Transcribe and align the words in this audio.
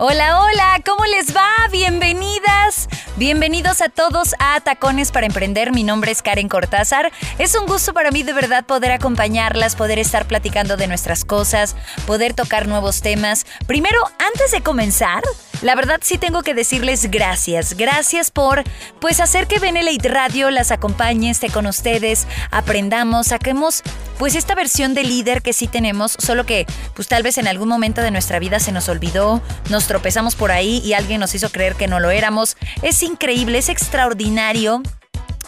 Hola, 0.00 0.38
hola, 0.38 0.80
¿cómo 0.86 1.04
les 1.06 1.34
va? 1.34 1.48
Bienvenidas. 1.72 2.88
Bienvenidos 3.16 3.80
a 3.80 3.88
todos 3.88 4.36
a 4.38 4.60
Tacones 4.60 5.10
para 5.10 5.26
Emprender. 5.26 5.72
Mi 5.72 5.82
nombre 5.82 6.12
es 6.12 6.22
Karen 6.22 6.48
Cortázar. 6.48 7.10
Es 7.40 7.56
un 7.56 7.66
gusto 7.66 7.92
para 7.92 8.12
mí 8.12 8.22
de 8.22 8.32
verdad 8.32 8.64
poder 8.64 8.92
acompañarlas, 8.92 9.74
poder 9.74 9.98
estar 9.98 10.28
platicando 10.28 10.76
de 10.76 10.86
nuestras 10.86 11.24
cosas, 11.24 11.74
poder 12.06 12.32
tocar 12.32 12.68
nuevos 12.68 13.00
temas. 13.00 13.44
Primero, 13.66 13.98
antes 14.20 14.52
de 14.52 14.60
comenzar, 14.60 15.24
la 15.62 15.74
verdad 15.74 15.98
sí 16.00 16.16
tengo 16.16 16.42
que 16.42 16.54
decirles 16.54 17.10
gracias. 17.10 17.74
Gracias 17.76 18.30
por 18.30 18.62
pues 19.00 19.18
hacer 19.18 19.48
que 19.48 19.58
Benelite 19.58 20.08
Radio 20.08 20.52
las 20.52 20.70
acompañe, 20.70 21.30
esté 21.30 21.50
con 21.50 21.66
ustedes, 21.66 22.28
aprendamos, 22.52 23.26
saquemos 23.26 23.82
pues 24.18 24.34
esta 24.34 24.54
versión 24.54 24.94
de 24.94 25.04
líder 25.04 25.42
que 25.42 25.52
sí 25.52 25.66
tenemos, 25.66 26.16
solo 26.18 26.44
que 26.44 26.66
pues 26.94 27.08
tal 27.08 27.22
vez 27.22 27.38
en 27.38 27.48
algún 27.48 27.68
momento 27.68 28.02
de 28.02 28.10
nuestra 28.10 28.38
vida 28.38 28.60
se 28.60 28.72
nos 28.72 28.88
olvidó, 28.88 29.40
nos 29.70 29.86
tropezamos 29.86 30.34
por 30.34 30.50
ahí 30.50 30.82
y 30.84 30.92
alguien 30.92 31.20
nos 31.20 31.34
hizo 31.34 31.50
creer 31.50 31.74
que 31.76 31.86
no 31.86 32.00
lo 32.00 32.10
éramos. 32.10 32.56
Es 32.82 33.02
increíble, 33.02 33.58
es 33.58 33.68
extraordinario 33.68 34.82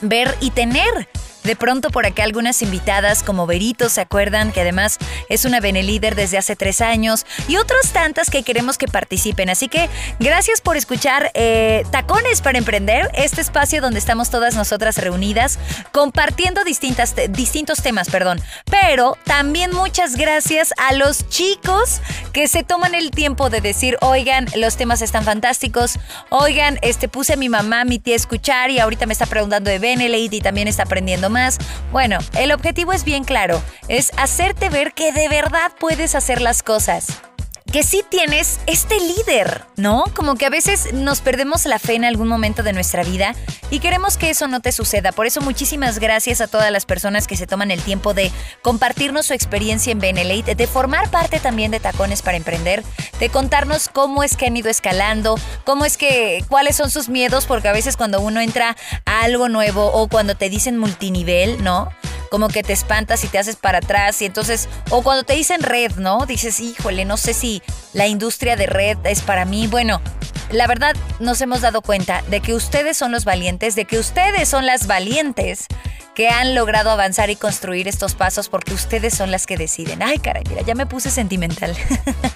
ver 0.00 0.36
y 0.41 0.50
tener 0.50 1.08
de 1.44 1.56
pronto 1.56 1.91
por 1.91 2.06
acá 2.06 2.24
algunas 2.24 2.62
invitadas 2.62 3.22
como 3.22 3.46
Berito, 3.46 3.88
¿se 3.88 4.00
acuerdan? 4.00 4.52
Que 4.52 4.60
además 4.60 4.98
es 5.28 5.44
una 5.44 5.60
Benelíder 5.60 6.14
desde 6.14 6.38
hace 6.38 6.56
tres 6.56 6.80
años 6.80 7.27
y 7.48 7.56
otras 7.56 7.92
tantas 7.92 8.30
que 8.30 8.42
queremos 8.42 8.78
que 8.78 8.86
participen. 8.86 9.50
Así 9.50 9.68
que 9.68 9.88
gracias 10.18 10.61
por 10.61 10.77
escuchar 10.77 11.30
eh, 11.34 11.84
Tacones 11.91 12.42
para 12.42 12.58
Emprender, 12.58 13.11
este 13.14 13.41
espacio 13.41 13.80
donde 13.80 13.98
estamos 13.98 14.30
todas 14.30 14.55
nosotras 14.55 14.98
reunidas 14.98 15.58
compartiendo 15.92 16.64
distintas, 16.64 17.14
distintos 17.30 17.83
temas, 17.83 18.11
perdón. 18.11 18.41
Pero 18.70 19.16
también 19.24 19.74
muchas 19.74 20.16
gracias 20.16 20.74
a 20.77 20.92
los 20.92 21.28
chicos 21.28 22.00
que 22.33 22.48
se 22.48 22.62
toman 22.62 22.94
el 22.94 23.11
tiempo 23.11 23.50
de 23.50 23.61
decir, 23.61 23.96
oigan, 24.00 24.46
los 24.56 24.77
temas 24.77 25.02
están 25.02 25.24
fantásticos, 25.24 25.98
oigan, 26.28 26.78
este 26.83 27.08
puse 27.08 27.34
a 27.34 27.36
mi 27.36 27.48
mamá, 27.48 27.84
mi 27.84 27.98
tía 27.98 28.14
a 28.14 28.16
escuchar 28.16 28.70
y 28.70 28.78
ahorita 28.78 29.06
me 29.06 29.12
está 29.12 29.27
preguntando 29.27 29.70
de 29.70 29.78
Benelite 29.78 30.36
y 30.36 30.41
también 30.41 30.68
está 30.68 30.83
aprendiendo 30.83 31.30
más. 31.31 31.59
Bueno, 31.92 32.19
el 32.36 32.53
objetivo 32.53 32.92
es 32.92 33.05
bien 33.05 33.25
claro, 33.25 33.62
es 33.89 34.12
hacerte 34.17 34.69
ver 34.69 34.92
que 34.92 35.12
de 35.12 35.28
verdad 35.28 35.73
puedes 35.78 36.14
hacer 36.14 36.42
las 36.42 36.62
cosas 36.62 37.23
que 37.71 37.85
sí 37.85 38.03
tienes 38.09 38.59
este 38.67 38.99
líder, 38.99 39.65
¿no? 39.77 40.05
Como 40.15 40.35
que 40.35 40.47
a 40.47 40.51
veces 40.51 40.93
nos 40.93 41.21
perdemos 41.21 41.65
la 41.67 41.79
fe 41.79 41.95
en 41.95 42.05
algún 42.05 42.27
momento 42.27 42.63
de 42.63 42.73
nuestra 42.73 43.05
vida 43.05 43.35
y 43.71 43.79
queremos 43.79 44.17
que 44.17 44.31
eso 44.31 44.49
no 44.49 44.61
te 44.61 44.73
suceda. 44.73 45.13
Por 45.13 45.27
eso 45.27 45.41
muchísimas 45.41 46.01
gracias 46.01 46.41
a 46.41 46.48
todas 46.48 46.73
las 46.73 46.85
personas 46.85 47.29
que 47.29 47.37
se 47.37 47.47
toman 47.47 47.71
el 47.71 47.81
tiempo 47.81 48.13
de 48.13 48.33
compartirnos 48.63 49.27
su 49.27 49.35
experiencia 49.35 49.93
en 49.93 50.01
Benelate, 50.01 50.57
de 50.57 50.67
formar 50.67 51.11
parte 51.11 51.39
también 51.39 51.71
de 51.71 51.79
Tacones 51.79 52.23
para 52.23 52.37
Emprender, 52.37 52.83
de 53.21 53.29
contarnos 53.29 53.89
cómo 53.89 54.25
es 54.25 54.37
que 54.37 54.47
han 54.47 54.57
ido 54.57 54.69
escalando, 54.69 55.39
cómo 55.65 55.85
es 55.85 55.97
que, 55.97 56.45
cuáles 56.48 56.75
son 56.77 56.91
sus 56.91 57.09
miedos, 57.09 57.47
porque 57.47 57.69
a 57.69 57.73
veces 57.73 57.97
cuando 57.97 58.20
uno 58.20 58.41
entra 58.41 58.77
a 59.05 59.23
algo 59.23 59.48
nuevo 59.48 59.92
o 59.92 60.09
cuando 60.09 60.35
te 60.35 60.51
dicen 60.51 60.77
multinivel, 60.77 61.63
¿no? 61.63 61.89
Como 62.30 62.48
que 62.48 62.63
te 62.63 62.73
espantas 62.73 63.24
y 63.24 63.29
te 63.29 63.39
haces 63.39 63.57
para 63.57 63.79
atrás 63.79 64.23
y 64.23 64.27
entonces, 64.27 64.68
o 64.91 65.02
cuando 65.02 65.24
te 65.24 65.35
dicen 65.35 65.63
red, 65.63 65.92
¿no? 65.96 66.27
Dices, 66.27 66.61
híjole, 66.61 67.05
no 67.05 67.17
sé 67.17 67.35
si 67.35 67.63
la 67.92 68.07
industria 68.07 68.57
de 68.57 68.67
red 68.67 68.98
es 69.05 69.23
para 69.23 69.45
mí. 69.45 69.67
Bueno, 69.67 70.01
la 70.51 70.67
verdad 70.67 70.96
nos 71.18 71.41
hemos 71.41 71.61
dado 71.61 71.83
cuenta 71.83 72.23
de 72.29 72.41
que 72.41 72.55
ustedes 72.55 72.96
son 72.96 73.13
los 73.13 73.24
valientes, 73.24 73.74
de 73.74 73.85
que 73.85 73.98
ustedes 73.98 74.48
son 74.48 74.67
las 74.67 74.86
valientes 74.86 75.67
que 76.14 76.29
han 76.29 76.55
logrado 76.55 76.91
avanzar 76.91 77.30
y 77.30 77.36
construir 77.36 77.89
estos 77.89 78.14
pasos 78.14 78.48
porque 78.48 78.74
ustedes 78.74 79.14
son 79.14 79.30
las 79.30 79.47
que 79.47 79.57
deciden. 79.57 80.02
Ay, 80.02 80.18
caray, 80.18 80.45
mira, 80.48 80.62
ya 80.62 80.74
me 80.74 80.86
puse 80.86 81.11
sentimental. 81.11 81.77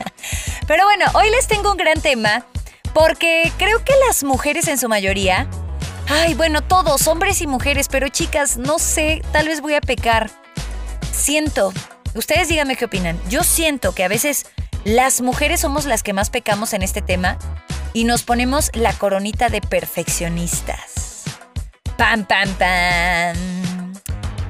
Pero 0.67 0.85
bueno, 0.85 1.07
hoy 1.15 1.31
les 1.31 1.47
tengo 1.47 1.71
un 1.71 1.77
gran 1.77 2.01
tema 2.01 2.47
porque 2.95 3.53
creo 3.59 3.85
que 3.85 3.93
las 4.07 4.23
mujeres 4.25 4.69
en 4.69 4.79
su 4.79 4.89
mayoría 4.89 5.49
Ay, 6.09 6.35
bueno, 6.35 6.63
todos, 6.63 7.07
hombres 7.07 7.41
y 7.41 7.47
mujeres, 7.47 7.89
pero 7.89 8.09
chicas, 8.09 8.57
no 8.57 8.79
sé, 8.79 9.23
tal 9.33 9.49
vez 9.49 9.61
voy 9.61 9.75
a 9.75 9.81
pecar. 9.81 10.31
Siento, 11.13 11.73
ustedes 12.15 12.49
díganme 12.49 12.77
qué 12.77 12.85
opinan. 12.85 13.19
Yo 13.29 13.43
siento 13.43 13.95
que 13.95 14.05
a 14.05 14.09
veces 14.09 14.47
las 14.85 15.23
mujeres 15.23 15.61
somos 15.61 15.87
las 15.87 16.03
que 16.03 16.13
más 16.13 16.31
pecamos 16.31 16.73
en 16.75 16.83
este 16.83 17.01
tema 17.01 17.39
y 17.95 18.05
nos 18.05 18.23
ponemos 18.23 18.71
la 18.75 18.93
coronita 18.93 19.49
de 19.49 19.61
perfeccionistas. 19.61 21.25
Pam, 21.97 22.25
pam, 22.25 22.49
pam. 22.55 23.74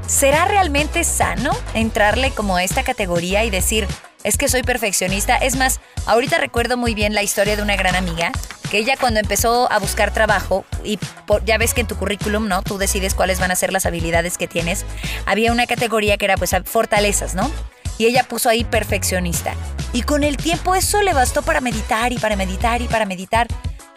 ¿Será 0.07 0.45
realmente 0.45 1.03
sano 1.03 1.53
entrarle 1.73 2.31
como 2.31 2.57
a 2.57 2.63
esta 2.63 2.83
categoría 2.83 3.45
y 3.45 3.51
decir, 3.51 3.87
es 4.23 4.37
que 4.37 4.49
soy 4.49 4.63
perfeccionista? 4.63 5.37
Es 5.37 5.57
más, 5.57 5.81
ahorita 6.05 6.37
recuerdo 6.39 6.77
muy 6.77 6.95
bien 6.95 7.15
la 7.15 7.23
historia 7.23 7.57
de 7.57 7.63
una 7.63 7.77
gran 7.77 7.97
amiga 7.97 8.31
que 8.71 8.79
ella 8.79 8.97
cuando 8.99 9.21
empezó 9.21 9.71
a 9.73 9.79
buscar 9.79 10.13
trabajo, 10.13 10.65
y 10.83 10.99
ya 11.45 11.59
ves 11.59 11.75
que 11.75 11.81
en 11.81 11.87
tu 11.87 11.97
currículum, 11.97 12.49
¿no? 12.49 12.63
Tú 12.63 12.77
decides 12.77 13.15
cuáles 13.15 13.41
van 13.41 13.51
a 13.51 13.57
ser 13.57 13.73
las 13.73 13.87
habilidades 13.87 14.37
que 14.37 14.47
tienes, 14.47 14.85
había 15.27 15.53
una 15.53 15.67
categoría 15.67 16.17
que 16.17 16.27
era 16.27 16.37
pues 16.37 16.55
fortalezas, 16.65 17.35
¿no? 17.35 17.51
Y 17.97 18.07
ella 18.07 18.25
puso 18.25 18.49
ahí 18.49 18.65
perfeccionista. 18.65 19.55
Y 19.93 20.03
con 20.03 20.25
el 20.25 20.37
tiempo 20.37 20.75
eso 20.75 21.03
le 21.03 21.15
bastó 21.15 21.43
para 21.43 21.61
meditar 21.61 22.13
y 22.13 22.19
para 22.19 22.37
meditar 22.37 22.83
y 22.83 22.89
para 22.89 23.07
meditar 23.07 23.47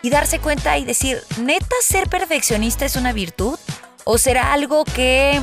y 0.02 0.10
darse 0.10 0.40
cuenta 0.40 0.78
y 0.78 0.86
decir, 0.86 1.22
¿neta 1.40 1.76
ser 1.82 2.08
perfeccionista 2.08 2.86
es 2.86 2.96
una 2.96 3.14
virtud? 3.14 3.58
¿O 4.04 4.18
será 4.18 4.54
algo 4.54 4.86
que 4.86 5.42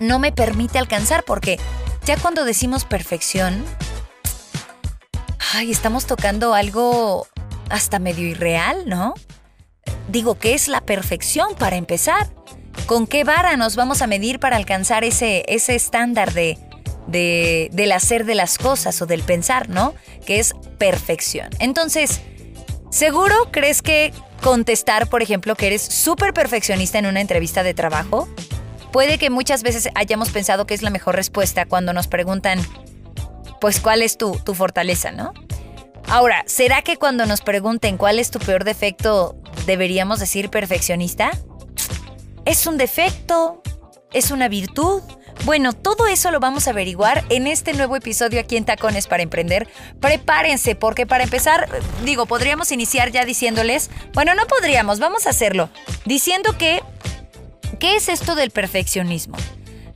no 0.00 0.18
me 0.18 0.32
permite 0.32 0.78
alcanzar? 0.78 1.22
Porque 1.24 1.58
ya 2.04 2.16
cuando 2.16 2.44
decimos 2.44 2.84
perfección, 2.84 3.64
ay, 5.54 5.70
estamos 5.70 6.06
tocando 6.06 6.54
algo 6.54 7.28
hasta 7.68 7.98
medio 7.98 8.26
irreal, 8.26 8.88
¿no? 8.88 9.14
Digo, 10.08 10.36
¿qué 10.36 10.54
es 10.54 10.66
la 10.66 10.80
perfección 10.80 11.54
para 11.54 11.76
empezar? 11.76 12.28
¿Con 12.86 13.06
qué 13.06 13.22
vara 13.22 13.56
nos 13.56 13.76
vamos 13.76 14.02
a 14.02 14.06
medir 14.06 14.40
para 14.40 14.56
alcanzar 14.56 15.04
ese, 15.04 15.44
ese 15.46 15.76
estándar 15.76 16.32
de, 16.32 16.58
de, 17.06 17.68
del 17.72 17.92
hacer 17.92 18.24
de 18.24 18.34
las 18.34 18.58
cosas 18.58 19.00
o 19.02 19.06
del 19.06 19.22
pensar, 19.22 19.68
¿no? 19.68 19.94
Que 20.26 20.40
es 20.40 20.54
perfección. 20.78 21.50
Entonces, 21.58 22.20
¿seguro 22.90 23.34
crees 23.50 23.82
que 23.82 24.12
contestar, 24.42 25.08
por 25.08 25.22
ejemplo, 25.22 25.54
que 25.54 25.68
eres 25.68 25.82
súper 25.82 26.32
perfeccionista 26.32 26.98
en 26.98 27.06
una 27.06 27.20
entrevista 27.20 27.62
de 27.62 27.74
trabajo? 27.74 28.28
Puede 28.92 29.18
que 29.18 29.30
muchas 29.30 29.62
veces 29.62 29.88
hayamos 29.94 30.30
pensado 30.30 30.66
que 30.66 30.74
es 30.74 30.82
la 30.82 30.90
mejor 30.90 31.16
respuesta 31.16 31.66
cuando 31.66 31.92
nos 31.92 32.08
preguntan, 32.08 32.60
pues, 33.60 33.80
¿cuál 33.80 34.02
es 34.02 34.18
tu, 34.18 34.38
tu 34.38 34.54
fortaleza, 34.54 35.12
no? 35.12 35.32
Ahora, 36.08 36.42
¿será 36.46 36.82
que 36.82 36.96
cuando 36.96 37.24
nos 37.26 37.40
pregunten 37.40 37.96
cuál 37.96 38.18
es 38.18 38.30
tu 38.30 38.40
peor 38.40 38.64
defecto, 38.64 39.36
deberíamos 39.66 40.18
decir 40.18 40.50
perfeccionista? 40.50 41.30
¿Es 42.44 42.66
un 42.66 42.78
defecto? 42.78 43.62
¿Es 44.12 44.32
una 44.32 44.48
virtud? 44.48 45.02
Bueno, 45.44 45.72
todo 45.72 46.06
eso 46.06 46.30
lo 46.30 46.40
vamos 46.40 46.66
a 46.66 46.70
averiguar 46.70 47.24
en 47.30 47.46
este 47.46 47.72
nuevo 47.72 47.96
episodio 47.96 48.40
aquí 48.40 48.56
en 48.56 48.64
Tacones 48.64 49.06
para 49.06 49.22
Emprender. 49.22 49.68
Prepárense, 50.00 50.74
porque 50.74 51.06
para 51.06 51.24
empezar, 51.24 51.68
digo, 52.04 52.26
podríamos 52.26 52.72
iniciar 52.72 53.10
ya 53.10 53.24
diciéndoles, 53.24 53.90
bueno, 54.12 54.34
no 54.34 54.46
podríamos, 54.46 54.98
vamos 54.98 55.26
a 55.26 55.30
hacerlo, 55.30 55.70
diciendo 56.04 56.58
que, 56.58 56.82
¿qué 57.78 57.96
es 57.96 58.08
esto 58.08 58.34
del 58.34 58.50
perfeccionismo? 58.50 59.36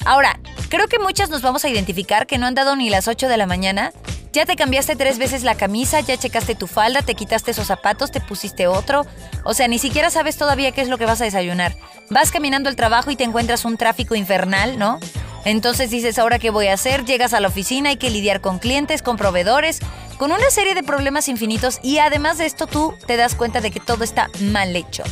Ahora, 0.04 0.38
creo 0.68 0.86
que 0.88 0.98
muchas 0.98 1.30
nos 1.30 1.42
vamos 1.42 1.64
a 1.64 1.68
identificar 1.68 2.26
que 2.26 2.38
no 2.38 2.46
han 2.46 2.54
dado 2.54 2.76
ni 2.76 2.90
las 2.90 3.08
8 3.08 3.28
de 3.28 3.36
la 3.36 3.46
mañana 3.46 3.92
ya 4.34 4.44
te 4.44 4.56
cambiaste 4.56 4.96
tres 4.96 5.16
veces 5.18 5.44
la 5.44 5.54
camisa, 5.54 6.00
ya 6.00 6.16
checaste 6.16 6.56
tu 6.56 6.66
falda, 6.66 7.02
te 7.02 7.14
quitaste 7.14 7.52
esos 7.52 7.68
zapatos, 7.68 8.10
te 8.10 8.20
pusiste 8.20 8.66
otro. 8.66 9.06
O 9.44 9.54
sea, 9.54 9.68
ni 9.68 9.78
siquiera 9.78 10.10
sabes 10.10 10.36
todavía 10.36 10.72
qué 10.72 10.80
es 10.80 10.88
lo 10.88 10.98
que 10.98 11.06
vas 11.06 11.20
a 11.20 11.24
desayunar. 11.24 11.76
Vas 12.10 12.32
caminando 12.32 12.68
al 12.68 12.74
trabajo 12.74 13.12
y 13.12 13.16
te 13.16 13.22
encuentras 13.22 13.64
un 13.64 13.76
tráfico 13.76 14.16
infernal, 14.16 14.76
¿no? 14.76 14.98
Entonces 15.44 15.88
dices, 15.88 16.18
¿ahora 16.18 16.40
qué 16.40 16.50
voy 16.50 16.66
a 16.66 16.74
hacer? 16.74 17.04
Llegas 17.04 17.32
a 17.32 17.38
la 17.38 17.46
oficina, 17.46 17.90
hay 17.90 17.96
que 17.96 18.10
lidiar 18.10 18.40
con 18.40 18.58
clientes, 18.58 19.02
con 19.02 19.16
proveedores, 19.16 19.78
con 20.18 20.32
una 20.32 20.50
serie 20.50 20.74
de 20.74 20.82
problemas 20.82 21.28
infinitos 21.28 21.78
y 21.84 21.98
además 21.98 22.36
de 22.36 22.46
esto 22.46 22.66
tú 22.66 22.92
te 23.06 23.16
das 23.16 23.36
cuenta 23.36 23.60
de 23.60 23.70
que 23.70 23.78
todo 23.78 24.02
está 24.02 24.30
mal 24.40 24.74
hecho. 24.74 25.04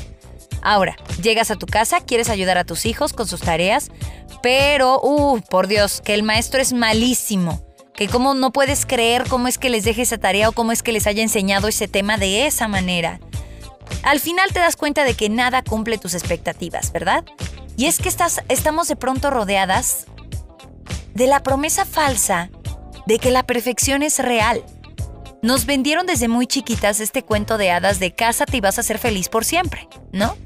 Ahora, 0.62 0.96
llegas 1.20 1.50
a 1.50 1.56
tu 1.56 1.66
casa, 1.66 2.00
quieres 2.00 2.30
ayudar 2.30 2.56
a 2.56 2.64
tus 2.64 2.86
hijos 2.86 3.12
con 3.12 3.26
sus 3.26 3.40
tareas, 3.40 3.90
pero, 4.42 5.00
uh, 5.02 5.40
por 5.50 5.66
Dios, 5.66 6.00
que 6.00 6.14
el 6.14 6.22
maestro 6.22 6.60
es 6.60 6.72
malísimo 6.72 7.62
que 7.94 8.08
cómo 8.08 8.34
no 8.34 8.52
puedes 8.52 8.86
creer 8.86 9.24
cómo 9.28 9.48
es 9.48 9.58
que 9.58 9.70
les 9.70 9.84
deje 9.84 10.02
esa 10.02 10.18
tarea 10.18 10.48
o 10.48 10.52
cómo 10.52 10.72
es 10.72 10.82
que 10.82 10.92
les 10.92 11.06
haya 11.06 11.22
enseñado 11.22 11.68
ese 11.68 11.88
tema 11.88 12.16
de 12.16 12.46
esa 12.46 12.68
manera. 12.68 13.20
Al 14.02 14.20
final 14.20 14.50
te 14.52 14.60
das 14.60 14.76
cuenta 14.76 15.04
de 15.04 15.14
que 15.14 15.28
nada 15.28 15.62
cumple 15.62 15.98
tus 15.98 16.14
expectativas, 16.14 16.92
¿verdad? 16.92 17.24
Y 17.76 17.86
es 17.86 17.98
que 17.98 18.08
estás, 18.08 18.42
estamos 18.48 18.88
de 18.88 18.96
pronto 18.96 19.30
rodeadas 19.30 20.06
de 21.14 21.26
la 21.26 21.42
promesa 21.42 21.84
falsa 21.84 22.50
de 23.06 23.18
que 23.18 23.30
la 23.30 23.42
perfección 23.42 24.02
es 24.02 24.18
real. 24.18 24.64
Nos 25.42 25.66
vendieron 25.66 26.06
desde 26.06 26.28
muy 26.28 26.46
chiquitas 26.46 27.00
este 27.00 27.22
cuento 27.22 27.58
de 27.58 27.70
hadas 27.70 27.98
de 27.98 28.14
cásate 28.14 28.56
y 28.56 28.60
vas 28.60 28.78
a 28.78 28.82
ser 28.82 28.98
feliz 28.98 29.28
por 29.28 29.44
siempre, 29.44 29.88
¿no? 30.12 30.36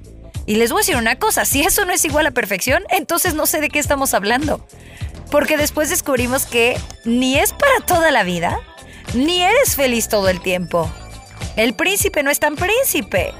Y 0.47 0.57
les 0.57 0.71
voy 0.71 0.79
a 0.79 0.83
decir 0.83 0.97
una 0.97 1.19
cosa, 1.19 1.45
si 1.45 1.63
eso 1.63 1.85
no 1.85 1.93
es 1.93 2.05
igual 2.05 2.27
a 2.27 2.31
perfección, 2.31 2.85
entonces 2.91 3.35
no 3.35 3.47
sé 3.47 3.61
de 3.61 3.69
qué 3.69 3.79
estamos 3.79 4.15
hablando. 4.15 4.65
Porque 5.31 5.57
después 5.57 5.91
descubrimos 5.91 6.47
que 6.47 6.79
ni 7.05 7.37
es 7.37 7.53
para 7.53 7.81
toda 7.85 8.13
la 8.13 8.23
vida, 8.23 8.61
ni 9.15 9.43
eres 9.43 9.75
feliz 9.75 10.09
todo 10.09 10.29
el 10.29 10.41
tiempo. 10.41 10.91
El 11.57 11.75
príncipe 11.75 12.23
no 12.23 12.31
es 12.31 12.39
tan 12.39 12.55
príncipe. 12.55 13.35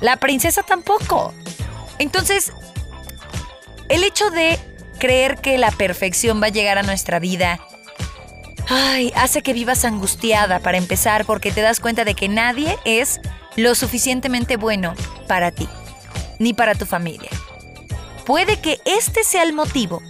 La 0.00 0.16
princesa 0.16 0.62
tampoco. 0.62 1.34
Entonces, 1.98 2.52
el 3.88 4.02
hecho 4.02 4.30
de 4.30 4.58
creer 4.98 5.38
que 5.38 5.58
la 5.58 5.70
perfección 5.70 6.42
va 6.42 6.46
a 6.46 6.50
llegar 6.50 6.78
a 6.78 6.82
nuestra 6.82 7.18
vida, 7.18 7.60
ay, 8.68 9.12
hace 9.14 9.42
que 9.42 9.52
vivas 9.52 9.84
angustiada 9.84 10.60
para 10.60 10.78
empezar 10.78 11.24
porque 11.24 11.50
te 11.50 11.60
das 11.60 11.80
cuenta 11.80 12.04
de 12.04 12.14
que 12.14 12.28
nadie 12.28 12.78
es 12.84 13.20
lo 13.56 13.74
suficientemente 13.74 14.56
bueno 14.56 14.94
para 15.28 15.50
ti, 15.50 15.68
ni 16.38 16.54
para 16.54 16.74
tu 16.74 16.86
familia. 16.86 17.30
Puede 18.24 18.60
que 18.60 18.80
este 18.84 19.24
sea 19.24 19.42
el 19.42 19.52
motivo 19.52 20.02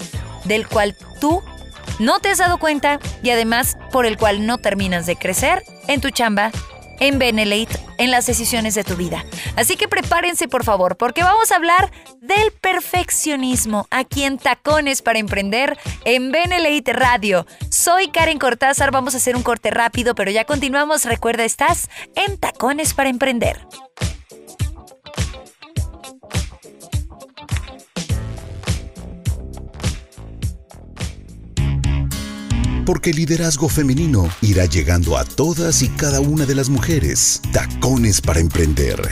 del 0.45 0.67
cual 0.67 0.97
tú 1.21 1.43
no 1.99 2.21
te 2.21 2.31
has 2.31 2.39
dado 2.39 2.59
cuenta 2.59 2.99
y 3.23 3.31
además 3.31 3.77
por 3.93 4.07
el 4.07 4.17
cual 4.17 4.47
no 4.47 4.59
terminas 4.59 5.07
de 5.07 5.17
crecer 5.17 5.63
en 5.89 6.01
tu 6.01 6.11
chamba, 6.11 6.51
en 7.01 7.19
Benelate, 7.19 7.79
en 7.99 8.11
las 8.11 8.27
decisiones 8.27 8.75
de 8.75 8.85
tu 8.85 8.97
vida. 8.97 9.25
Así 9.57 9.77
que 9.77 9.89
prepárense 9.89 10.49
por 10.49 10.65
favor, 10.65 10.97
porque 10.97 11.23
vamos 11.23 11.53
a 11.53 11.57
hablar 11.57 11.91
del 12.21 12.53
perfeccionismo 12.53 13.87
aquí 13.91 14.25
en 14.25 14.39
Tacones 14.39 15.03
para 15.03 15.19
Emprender 15.19 15.79
en 16.05 16.33
Benelate 16.33 16.93
Radio. 16.93 17.47
Soy 17.71 18.09
Karen 18.09 18.39
Cortázar, 18.39 18.91
vamos 18.91 19.15
a 19.15 19.19
hacer 19.19 19.37
un 19.37 19.43
corte 19.43 19.71
rápido, 19.71 20.15
pero 20.15 20.31
ya 20.31 20.45
continuamos. 20.45 21.05
Recuerda, 21.05 21.45
estás 21.45 21.89
en 22.15 22.39
Tacones 22.39 22.95
para 22.95 23.11
Emprender. 23.11 23.67
Porque 32.87 33.11
el 33.11 33.17
liderazgo 33.17 33.69
femenino 33.69 34.31
irá 34.41 34.65
llegando 34.65 35.19
a 35.19 35.25
todas 35.25 35.83
y 35.83 35.89
cada 35.89 36.21
una 36.21 36.47
de 36.47 36.55
las 36.55 36.71
mujeres. 36.71 37.43
Tacones 37.53 38.21
para 38.23 38.41
emprender. 38.41 39.03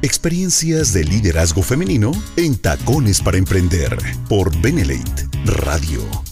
Experiencias 0.00 0.92
de 0.92 1.04
liderazgo 1.04 1.62
femenino 1.62 2.12
en 2.36 2.56
Tacones 2.56 3.20
para 3.20 3.38
emprender 3.38 3.96
por 4.28 4.56
Benelate 4.60 5.28
Radio. 5.44 6.31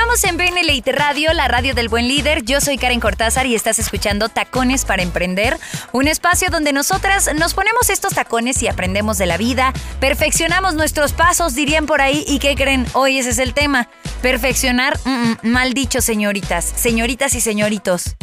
Continuamos 0.00 0.24
en 0.24 0.54
BNLIT 0.54 0.88
Radio, 0.88 1.32
la 1.34 1.46
radio 1.46 1.74
del 1.74 1.90
buen 1.90 2.08
líder. 2.08 2.42
Yo 2.42 2.62
soy 2.62 2.78
Karen 2.78 3.00
Cortázar 3.00 3.44
y 3.44 3.54
estás 3.54 3.78
escuchando 3.78 4.30
Tacones 4.30 4.86
para 4.86 5.02
Emprender, 5.02 5.58
un 5.92 6.08
espacio 6.08 6.48
donde 6.48 6.72
nosotras 6.72 7.28
nos 7.34 7.52
ponemos 7.52 7.90
estos 7.90 8.14
tacones 8.14 8.62
y 8.62 8.68
aprendemos 8.68 9.18
de 9.18 9.26
la 9.26 9.36
vida, 9.36 9.74
perfeccionamos 10.00 10.74
nuestros 10.74 11.12
pasos, 11.12 11.54
dirían 11.54 11.84
por 11.84 12.00
ahí, 12.00 12.24
y 12.26 12.38
¿qué 12.38 12.54
creen? 12.54 12.86
Hoy 12.94 13.18
ese 13.18 13.28
es 13.28 13.38
el 13.38 13.52
tema. 13.52 13.90
Perfeccionar, 14.22 14.98
mm, 15.04 15.10
mm, 15.10 15.36
mal 15.42 15.74
dicho, 15.74 16.00
señoritas, 16.00 16.64
señoritas 16.64 17.34
y 17.34 17.42
señoritos. 17.42 18.16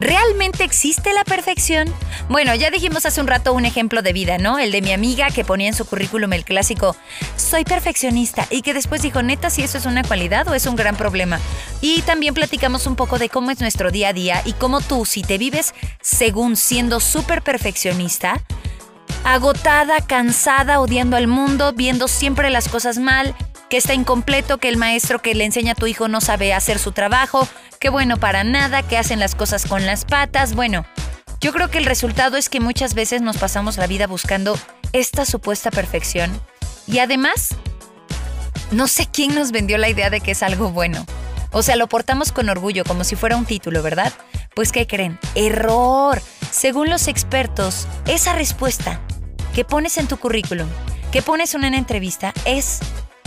¿Realmente 0.00 0.62
existe 0.62 1.12
la 1.12 1.24
perfección? 1.24 1.92
Bueno, 2.28 2.54
ya 2.54 2.70
dijimos 2.70 3.04
hace 3.04 3.20
un 3.20 3.26
rato 3.26 3.52
un 3.52 3.64
ejemplo 3.64 4.00
de 4.00 4.12
vida, 4.12 4.38
¿no? 4.38 4.58
El 4.58 4.70
de 4.70 4.80
mi 4.80 4.92
amiga 4.92 5.30
que 5.30 5.44
ponía 5.44 5.66
en 5.66 5.74
su 5.74 5.84
currículum 5.84 6.32
el 6.34 6.44
clásico, 6.44 6.94
soy 7.36 7.64
perfeccionista, 7.64 8.46
y 8.50 8.62
que 8.62 8.74
después 8.74 9.02
dijo, 9.02 9.22
neta, 9.22 9.50
si 9.50 9.62
eso 9.62 9.76
es 9.76 9.86
una 9.86 10.04
cualidad 10.04 10.46
o 10.46 10.54
es 10.54 10.66
un 10.66 10.76
gran 10.76 10.96
problema. 10.96 11.40
Y 11.80 12.02
también 12.02 12.34
platicamos 12.34 12.86
un 12.86 12.94
poco 12.94 13.18
de 13.18 13.28
cómo 13.28 13.50
es 13.50 13.60
nuestro 13.60 13.90
día 13.90 14.10
a 14.10 14.12
día 14.12 14.42
y 14.44 14.52
cómo 14.52 14.80
tú, 14.80 15.04
si 15.04 15.22
te 15.22 15.36
vives 15.36 15.74
según 16.00 16.56
siendo 16.56 17.00
súper 17.00 17.42
perfeccionista, 17.42 18.42
agotada, 19.24 20.00
cansada, 20.06 20.80
odiando 20.80 21.16
al 21.16 21.26
mundo, 21.26 21.72
viendo 21.72 22.06
siempre 22.06 22.50
las 22.50 22.68
cosas 22.68 22.98
mal, 22.98 23.34
que 23.68 23.76
está 23.76 23.94
incompleto, 23.94 24.58
que 24.58 24.68
el 24.68 24.76
maestro 24.76 25.20
que 25.20 25.34
le 25.34 25.44
enseña 25.44 25.72
a 25.72 25.74
tu 25.74 25.86
hijo 25.86 26.08
no 26.08 26.20
sabe 26.20 26.54
hacer 26.54 26.78
su 26.78 26.92
trabajo, 26.92 27.48
que 27.78 27.90
bueno 27.90 28.16
para 28.16 28.44
nada, 28.44 28.82
que 28.82 28.98
hacen 28.98 29.20
las 29.20 29.34
cosas 29.34 29.66
con 29.66 29.86
las 29.86 30.04
patas. 30.04 30.54
Bueno, 30.54 30.86
yo 31.40 31.52
creo 31.52 31.70
que 31.70 31.78
el 31.78 31.84
resultado 31.84 32.36
es 32.36 32.48
que 32.48 32.60
muchas 32.60 32.94
veces 32.94 33.22
nos 33.22 33.36
pasamos 33.36 33.76
la 33.76 33.86
vida 33.86 34.06
buscando 34.06 34.58
esta 34.92 35.24
supuesta 35.24 35.70
perfección 35.70 36.40
y 36.86 37.00
además, 37.00 37.54
no 38.70 38.88
sé 38.88 39.06
quién 39.12 39.34
nos 39.34 39.52
vendió 39.52 39.76
la 39.78 39.90
idea 39.90 40.10
de 40.10 40.20
que 40.20 40.30
es 40.30 40.42
algo 40.42 40.70
bueno. 40.70 41.04
O 41.50 41.62
sea, 41.62 41.76
lo 41.76 41.86
portamos 41.86 42.32
con 42.32 42.48
orgullo, 42.48 42.84
como 42.84 43.04
si 43.04 43.16
fuera 43.16 43.36
un 43.36 43.46
título, 43.46 43.82
¿verdad? 43.82 44.12
Pues 44.54 44.72
¿qué 44.72 44.86
creen? 44.86 45.18
Error. 45.34 46.20
Según 46.50 46.88
los 46.88 47.08
expertos, 47.08 47.86
esa 48.06 48.34
respuesta 48.34 49.00
que 49.54 49.64
pones 49.64 49.98
en 49.98 50.08
tu 50.08 50.16
currículum, 50.16 50.68
que 51.12 51.22
pones 51.22 51.54
en 51.54 51.64
una 51.64 51.78
entrevista, 51.78 52.32
es 52.44 52.80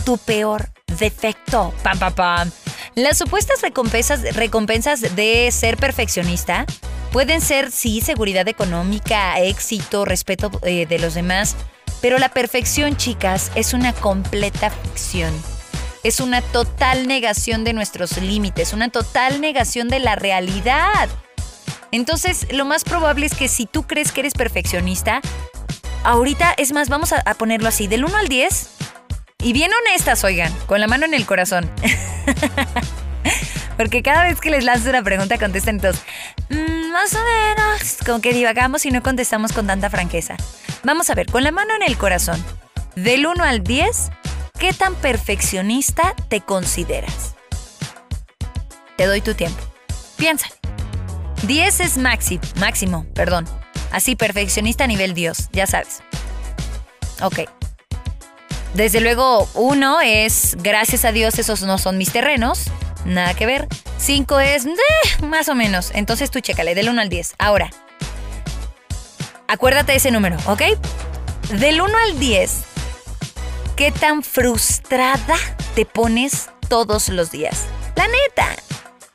tu 0.04 0.18
peor 0.18 0.70
defecto. 0.98 1.72
Pam, 1.82 1.98
pam, 1.98 2.14
pam. 2.14 2.50
Las 2.94 3.18
supuestas 3.18 3.62
recompensas, 3.62 4.34
recompensas 4.34 5.00
de 5.16 5.50
ser 5.50 5.76
perfeccionista 5.76 6.66
pueden 7.12 7.40
ser, 7.40 7.70
sí, 7.70 8.00
seguridad 8.00 8.48
económica, 8.48 9.38
éxito, 9.38 10.04
respeto 10.04 10.50
eh, 10.62 10.86
de 10.86 10.98
los 10.98 11.14
demás, 11.14 11.56
pero 12.00 12.18
la 12.18 12.30
perfección, 12.30 12.96
chicas, 12.96 13.52
es 13.54 13.74
una 13.74 13.92
completa 13.92 14.70
ficción. 14.70 15.32
Es 16.02 16.20
una 16.20 16.42
total 16.42 17.06
negación 17.06 17.62
de 17.64 17.74
nuestros 17.74 18.16
límites, 18.20 18.72
una 18.72 18.88
total 18.88 19.40
negación 19.40 19.88
de 19.88 20.00
la 20.00 20.16
realidad. 20.16 21.08
Entonces, 21.92 22.46
lo 22.50 22.64
más 22.64 22.82
probable 22.82 23.26
es 23.26 23.34
que 23.34 23.46
si 23.46 23.66
tú 23.66 23.84
crees 23.84 24.10
que 24.10 24.20
eres 24.20 24.34
perfeccionista, 24.34 25.20
ahorita, 26.02 26.54
es 26.56 26.72
más, 26.72 26.88
vamos 26.88 27.12
a, 27.12 27.20
a 27.20 27.34
ponerlo 27.34 27.68
así, 27.68 27.86
del 27.86 28.04
1 28.04 28.16
al 28.16 28.28
10, 28.28 28.68
y 29.42 29.52
bien 29.52 29.70
honestas, 29.72 30.22
oigan, 30.24 30.52
con 30.66 30.80
la 30.80 30.86
mano 30.86 31.04
en 31.04 31.14
el 31.14 31.26
corazón. 31.26 31.70
Porque 33.76 34.02
cada 34.02 34.24
vez 34.24 34.40
que 34.40 34.50
les 34.50 34.64
lanzo 34.64 34.90
una 34.90 35.02
pregunta 35.02 35.38
contestan 35.38 35.80
todos, 35.80 35.96
mm, 36.50 36.92
más 36.92 37.14
o 37.14 37.18
menos, 37.18 37.98
como 38.06 38.20
que 38.20 38.32
divagamos 38.32 38.86
y 38.86 38.90
no 38.90 39.02
contestamos 39.02 39.52
con 39.52 39.66
tanta 39.66 39.90
franqueza. 39.90 40.36
Vamos 40.84 41.10
a 41.10 41.14
ver, 41.14 41.26
con 41.26 41.42
la 41.42 41.50
mano 41.50 41.74
en 41.74 41.82
el 41.82 41.96
corazón, 41.96 42.42
del 42.94 43.26
1 43.26 43.42
al 43.42 43.62
10, 43.62 44.10
¿qué 44.58 44.72
tan 44.72 44.94
perfeccionista 44.94 46.14
te 46.28 46.40
consideras? 46.40 47.34
Te 48.96 49.06
doy 49.06 49.20
tu 49.20 49.34
tiempo. 49.34 49.60
Piénsale. 50.16 50.54
10 51.46 51.80
es 51.80 51.96
máximo, 51.96 52.42
máximo, 52.60 53.06
perdón. 53.14 53.48
Así, 53.90 54.14
perfeccionista 54.14 54.84
a 54.84 54.86
nivel 54.86 55.14
Dios, 55.14 55.48
ya 55.52 55.66
sabes. 55.66 56.02
Ok. 57.20 57.61
Desde 58.74 59.00
luego, 59.00 59.48
uno 59.54 60.00
es, 60.00 60.56
gracias 60.60 61.04
a 61.04 61.12
Dios, 61.12 61.38
esos 61.38 61.62
no 61.62 61.76
son 61.76 61.98
mis 61.98 62.10
terrenos. 62.10 62.64
Nada 63.04 63.34
que 63.34 63.44
ver. 63.44 63.68
Cinco 63.98 64.40
es, 64.40 64.64
eh, 64.64 65.24
más 65.26 65.48
o 65.48 65.54
menos. 65.54 65.90
Entonces 65.94 66.30
tú 66.30 66.40
chécale, 66.40 66.74
del 66.74 66.88
1 66.88 67.00
al 67.00 67.08
10. 67.08 67.34
Ahora, 67.38 67.70
acuérdate 69.46 69.92
de 69.92 69.98
ese 69.98 70.10
número, 70.10 70.36
¿ok? 70.46 70.62
Del 71.58 71.82
1 71.82 71.98
al 71.98 72.18
10, 72.18 72.62
¿qué 73.76 73.92
tan 73.92 74.22
frustrada 74.22 75.36
te 75.74 75.84
pones 75.84 76.48
todos 76.68 77.10
los 77.10 77.30
días? 77.30 77.66
La 77.94 78.06
neta. 78.06 78.46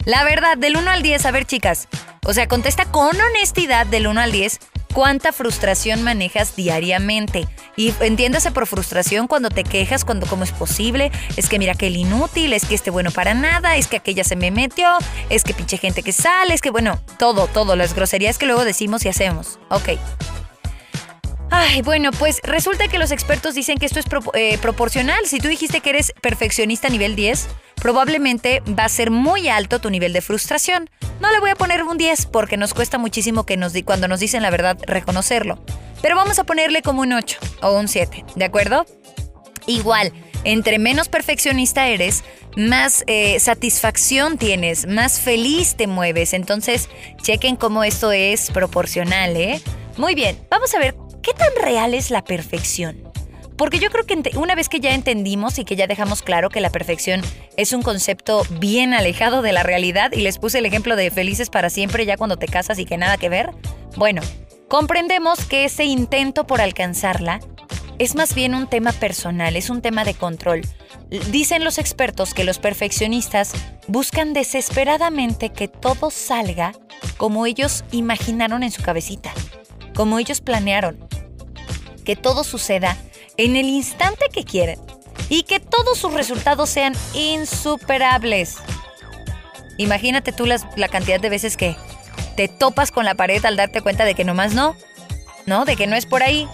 La 0.06 0.24
verdad, 0.24 0.58
del 0.58 0.78
1 0.78 0.92
al 0.92 1.02
10, 1.02 1.26
a 1.26 1.32
ver 1.32 1.46
chicas. 1.46 1.88
O 2.26 2.34
sea, 2.34 2.48
contesta 2.48 2.86
con 2.86 3.20
honestidad 3.20 3.88
del 3.88 4.06
1 4.06 4.22
al 4.22 4.32
10 4.32 4.60
cuánta 4.94 5.32
frustración 5.32 6.04
manejas 6.04 6.56
diariamente. 6.56 7.48
Y 7.76 7.94
entiéndase 8.00 8.52
por 8.52 8.68
frustración 8.68 9.28
cuando 9.28 9.50
te 9.50 9.64
quejas, 9.64 10.06
cuando 10.06 10.26
cómo 10.28 10.44
es 10.44 10.52
posible, 10.52 11.12
es 11.36 11.50
que 11.50 11.60
mira 11.60 11.76
que 11.76 11.88
el 11.88 11.96
inútil, 11.96 12.54
es 12.54 12.66
que 12.66 12.76
este 12.76 12.90
bueno 12.92 13.12
para 13.12 13.34
nada, 13.34 13.78
es 13.78 13.88
que 13.88 13.98
aquella 13.98 14.24
se 14.24 14.36
me 14.36 14.52
metió, 14.52 14.90
es 15.30 15.44
que 15.44 15.54
pinche 15.54 15.78
gente 15.78 16.04
que 16.04 16.12
sale, 16.12 16.54
es 16.54 16.62
que 16.62 16.72
bueno, 16.72 17.00
todo, 17.20 17.48
todo, 17.48 17.76
las 17.76 17.94
groserías 17.94 18.38
que 18.38 18.46
luego 18.46 18.66
decimos 18.66 19.06
y 19.06 19.10
hacemos. 19.10 19.60
Ok. 19.70 19.90
Ay, 21.50 21.82
bueno, 21.82 22.12
pues 22.12 22.42
resulta 22.44 22.88
que 22.88 22.98
los 22.98 23.12
expertos 23.12 23.56
dicen 23.56 23.78
que 23.78 23.86
esto 23.86 24.00
es 24.00 24.06
eh, 24.34 24.58
proporcional. 24.58 25.26
Si 25.26 25.40
tú 25.40 25.48
dijiste 25.48 25.80
que 25.80 25.92
eres 25.92 26.14
perfeccionista 26.22 26.90
nivel 26.90 27.16
10, 27.16 27.48
probablemente 27.76 28.62
va 28.68 28.86
a 28.86 28.90
ser 28.90 29.12
muy 29.12 29.48
alto 29.48 29.80
tu 29.80 29.90
nivel 29.90 30.12
de 30.14 30.22
frustración. 30.22 30.90
No 31.22 31.32
le 31.32 31.40
voy 31.40 31.52
a 31.52 31.56
poner 31.56 31.84
un 31.84 31.98
10 31.98 32.26
porque 32.28 32.58
nos 32.58 32.74
cuesta 32.74 32.98
muchísimo 32.98 33.46
que 33.46 33.56
nos 33.56 33.74
cuando 33.86 34.08
nos 34.08 34.20
dicen 34.20 34.44
la 34.44 34.50
verdad 34.50 34.78
reconocerlo. 34.86 35.64
Pero 36.02 36.16
vamos 36.16 36.38
a 36.38 36.44
ponerle 36.44 36.82
como 36.82 37.02
un 37.02 37.14
8 37.14 37.38
o 37.62 37.78
un 37.78 37.88
7, 37.88 38.26
¿de 38.36 38.46
acuerdo? 38.46 38.86
Igual, 39.66 40.14
entre 40.44 40.80
menos 40.80 41.10
perfeccionista 41.10 41.88
eres, 41.88 42.24
más 42.56 43.04
eh, 43.08 43.40
satisfacción 43.40 44.38
tienes, 44.38 44.86
más 44.86 45.20
feliz 45.20 45.76
te 45.76 45.88
mueves. 45.88 46.34
Entonces, 46.34 46.90
chequen 47.22 47.56
cómo 47.56 47.84
esto 47.84 48.12
es 48.12 48.52
proporcional, 48.52 49.36
¿eh? 49.36 49.62
Muy 49.98 50.14
bien, 50.14 50.38
vamos 50.50 50.74
a 50.76 50.80
ver 50.80 51.07
qué 51.28 51.34
tan 51.34 51.52
real 51.62 51.94
es 51.94 52.10
la 52.10 52.24
perfección. 52.24 53.04
Porque 53.58 53.80
yo 53.80 53.90
creo 53.90 54.06
que 54.06 54.38
una 54.38 54.56
vez 54.56 54.70
que 54.70 54.80
ya 54.80 54.94
entendimos 54.94 55.60
y 55.60 55.66
que 55.66 55.76
ya 55.76 55.86
dejamos 55.86 56.22
claro 56.22 56.50
que 56.50 56.62
la 56.62 56.70
perfección 56.70 57.22
es 57.58 57.74
un 57.74 57.82
concepto 57.82 58.44
bien 58.62 58.94
alejado 58.94 59.42
de 59.42 59.52
la 59.52 59.64
realidad 59.64 60.14
y 60.14 60.22
les 60.22 60.38
puse 60.38 60.60
el 60.60 60.66
ejemplo 60.66 60.96
de 60.96 61.12
felices 61.12 61.50
para 61.50 61.70
siempre 61.70 62.06
ya 62.06 62.16
cuando 62.16 62.38
te 62.38 62.48
casas 62.48 62.80
y 62.80 62.86
que 62.86 62.98
nada 62.98 63.18
que 63.18 63.28
ver, 63.28 63.52
bueno, 63.98 64.22
comprendemos 64.70 65.44
que 65.44 65.66
ese 65.66 65.84
intento 65.84 66.48
por 66.48 66.62
alcanzarla 66.62 67.42
es 68.00 68.16
más 68.16 68.34
bien 68.34 68.56
un 68.56 68.68
tema 68.68 68.94
personal, 68.94 69.58
es 69.58 69.70
un 69.70 69.82
tema 69.82 70.06
de 70.06 70.14
control. 70.14 70.62
Dicen 71.32 71.66
los 71.66 71.78
expertos 71.78 72.34
que 72.34 72.46
los 72.46 72.58
perfeccionistas 72.58 73.52
buscan 73.88 74.32
desesperadamente 74.32 75.50
que 75.50 75.68
todo 75.68 76.10
salga 76.10 76.72
como 77.18 77.46
ellos 77.46 77.84
imaginaron 77.92 78.64
en 78.64 78.72
su 78.72 78.82
cabecita, 78.82 79.34
como 79.94 80.20
ellos 80.20 80.42
planearon, 80.42 81.08
que 82.08 82.16
todo 82.16 82.46
suceda 82.46 82.96
en 83.36 83.58
el 83.58 83.68
instante 83.68 84.30
que 84.32 84.46
quieren 84.46 84.80
y 85.28 85.44
que 85.44 85.60
todos 85.60 85.98
sus 85.98 86.14
resultados 86.14 86.70
sean 86.70 86.96
insuperables. 87.14 88.56
Imagínate 89.76 90.32
tú 90.32 90.46
la 90.46 90.88
cantidad 90.88 91.20
de 91.20 91.30
veces 91.30 91.58
que 91.58 91.76
te 92.38 92.48
topas 92.48 92.92
con 92.92 93.04
la 93.04 93.16
pared 93.16 93.44
al 93.44 93.58
darte 93.58 93.82
cuenta 93.82 94.06
de 94.06 94.16
que 94.16 94.24
nomás 94.24 94.54
no, 94.54 94.78
¿no? 95.46 95.66
De 95.66 95.76
que 95.76 95.86
no 95.86 95.98
es 95.98 96.06
por 96.06 96.24
ahí, 96.24 96.48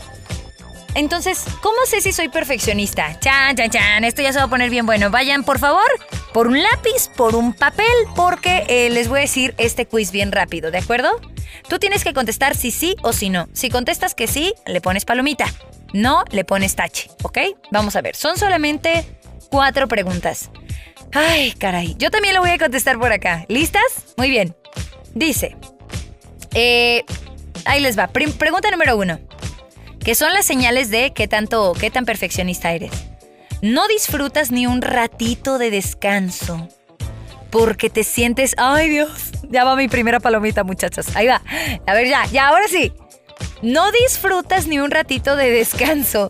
entonces, 0.96 1.46
¿cómo 1.62 1.78
sé 1.86 2.02
si 2.02 2.12
soy 2.12 2.30
perfeccionista? 2.30 3.20
Chan, 3.20 3.56
chan, 3.56 3.70
chan, 3.70 4.04
esto 4.04 4.24
ya 4.24 4.34
se 4.34 4.40
va 4.40 4.46
a 4.46 4.50
poner 4.50 4.72
bien 4.72 4.88
bueno. 4.88 5.12
Vayan, 5.12 5.44
por 5.44 5.60
favor, 5.60 5.86
por 6.34 6.48
un 6.48 6.62
lápiz, 6.62 7.10
por 7.16 7.36
un 7.36 7.54
papel, 7.54 7.86
porque 8.16 8.66
eh, 8.68 8.90
les 8.90 9.08
voy 9.08 9.20
a 9.20 9.22
decir 9.22 9.54
este 9.58 9.86
quiz 9.86 10.12
bien 10.12 10.32
rápido, 10.32 10.72
¿de 10.72 10.80
acuerdo? 10.80 11.10
Tú 11.70 11.80
tienes 11.80 12.04
que 12.04 12.14
contestar 12.14 12.56
si 12.56 12.72
sí 12.72 12.96
o 13.04 13.14
si 13.14 13.30
no. 13.30 13.48
Si 13.54 13.70
contestas 13.70 14.16
que 14.16 14.28
sí, 14.28 14.54
le 14.66 14.82
pones 14.82 15.06
palomita. 15.06 15.46
No, 15.94 16.24
le 16.32 16.44
pones 16.44 16.76
tache, 16.76 17.10
¿ok? 17.22 17.38
Vamos 17.72 17.96
a 17.96 18.02
ver, 18.02 18.16
son 18.16 18.38
solamente 18.38 19.06
cuatro 19.50 19.88
preguntas. 19.88 20.50
Ay, 21.14 21.52
caray, 21.54 21.96
yo 22.00 22.10
también 22.10 22.34
lo 22.34 22.42
voy 22.42 22.50
a 22.50 22.58
contestar 22.58 23.00
por 23.00 23.12
acá. 23.12 23.46
¿Listas? 23.48 24.16
Muy 24.18 24.30
bien. 24.30 24.56
Dice, 25.14 25.56
eh, 26.56 27.06
ahí 27.66 27.80
les 27.80 27.98
va. 27.98 28.08
pregunta 28.08 28.72
número 28.72 28.98
uno 28.98 29.20
que 30.04 30.16
son 30.16 30.34
las 30.34 30.46
señales 30.46 30.90
de 30.90 31.14
qué 31.14 31.28
tanto, 31.28 31.74
qué 31.80 31.90
tan 31.90 32.06
perfeccionista 32.06 32.74
eres. 32.74 32.92
No 33.64 33.88
disfrutas 33.88 34.52
ni 34.52 34.68
un 34.68 34.82
ratito 34.82 35.58
de 35.58 35.72
descanso 35.72 36.68
porque 37.50 37.90
te 37.90 38.04
sientes, 38.04 38.56
ay 38.58 38.90
Dios, 38.90 39.32
ya 39.50 39.64
va 39.64 39.78
mi 39.78 39.88
primera 39.88 40.20
palomita 40.20 40.66
muchachos, 40.66 41.16
ahí 41.16 41.28
va. 41.28 41.42
A 41.88 41.94
ver 41.94 42.10
ya, 42.10 42.26
ya, 42.26 42.50
ahora 42.50 42.68
sí. 42.68 42.92
No 43.62 43.90
disfrutas 43.94 44.68
ni 44.68 44.80
un 44.80 44.92
ratito 44.92 45.38
de 45.38 45.50
descanso 45.50 46.30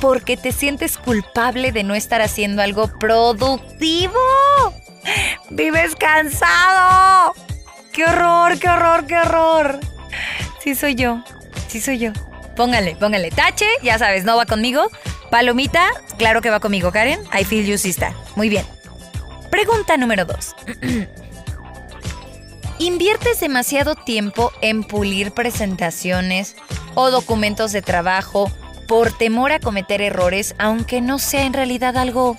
porque 0.00 0.38
te 0.38 0.52
sientes 0.52 0.96
culpable 0.96 1.70
de 1.70 1.82
no 1.82 1.94
estar 1.94 2.22
haciendo 2.22 2.62
algo 2.62 2.88
productivo. 2.98 4.14
Vives 5.50 5.94
cansado. 5.96 7.34
¡Qué 7.92 8.06
horror, 8.06 8.58
qué 8.58 8.70
horror, 8.70 9.06
qué 9.06 9.18
horror! 9.18 9.80
Sí 10.60 10.74
soy 10.74 10.94
yo, 10.94 11.22
sí 11.68 11.82
soy 11.82 11.98
yo. 11.98 12.12
Póngale, 12.56 12.96
póngale. 12.96 13.30
Tache, 13.30 13.66
ya 13.82 13.98
sabes, 13.98 14.24
no 14.24 14.36
va 14.36 14.46
conmigo. 14.46 14.88
Palomita, 15.30 15.88
claro 16.18 16.40
que 16.40 16.50
va 16.50 16.60
conmigo, 16.60 16.92
Karen. 16.92 17.20
I 17.38 17.44
feel 17.44 17.66
you, 17.66 17.78
sister. 17.78 18.12
Muy 18.36 18.48
bien. 18.48 18.64
Pregunta 19.50 19.96
número 19.96 20.24
dos. 20.24 20.54
¿Inviertes 22.78 23.40
demasiado 23.40 23.94
tiempo 23.94 24.52
en 24.60 24.82
pulir 24.84 25.32
presentaciones 25.32 26.56
o 26.94 27.10
documentos 27.10 27.72
de 27.72 27.82
trabajo 27.82 28.50
por 28.88 29.16
temor 29.16 29.52
a 29.52 29.60
cometer 29.60 30.02
errores, 30.02 30.54
aunque 30.58 31.00
no 31.00 31.18
sea 31.18 31.44
en 31.44 31.52
realidad 31.52 31.96
algo 31.96 32.36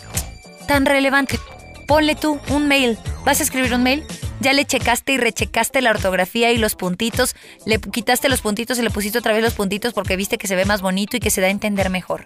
tan 0.67 0.85
relevante? 0.85 1.39
Ponle 1.87 2.15
tú 2.15 2.39
un 2.49 2.67
mail. 2.67 2.97
¿Vas 3.23 3.39
a 3.39 3.43
escribir 3.43 3.73
un 3.73 3.83
mail? 3.83 4.05
Ya 4.45 4.53
le 4.53 4.63
checaste 4.63 5.13
y 5.13 5.17
rechecaste 5.17 5.81
la 5.81 5.89
ortografía 5.89 6.51
y 6.51 6.59
los 6.59 6.75
puntitos, 6.75 7.35
le 7.65 7.79
quitaste 7.79 8.29
los 8.29 8.41
puntitos 8.41 8.77
y 8.77 8.83
le 8.83 8.91
pusiste 8.91 9.17
otra 9.17 9.33
vez 9.33 9.41
los 9.41 9.55
puntitos 9.55 9.91
porque 9.91 10.15
viste 10.15 10.37
que 10.37 10.47
se 10.47 10.55
ve 10.55 10.65
más 10.65 10.83
bonito 10.83 11.17
y 11.17 11.19
que 11.19 11.31
se 11.31 11.41
da 11.41 11.47
a 11.47 11.49
entender 11.49 11.89
mejor. 11.89 12.25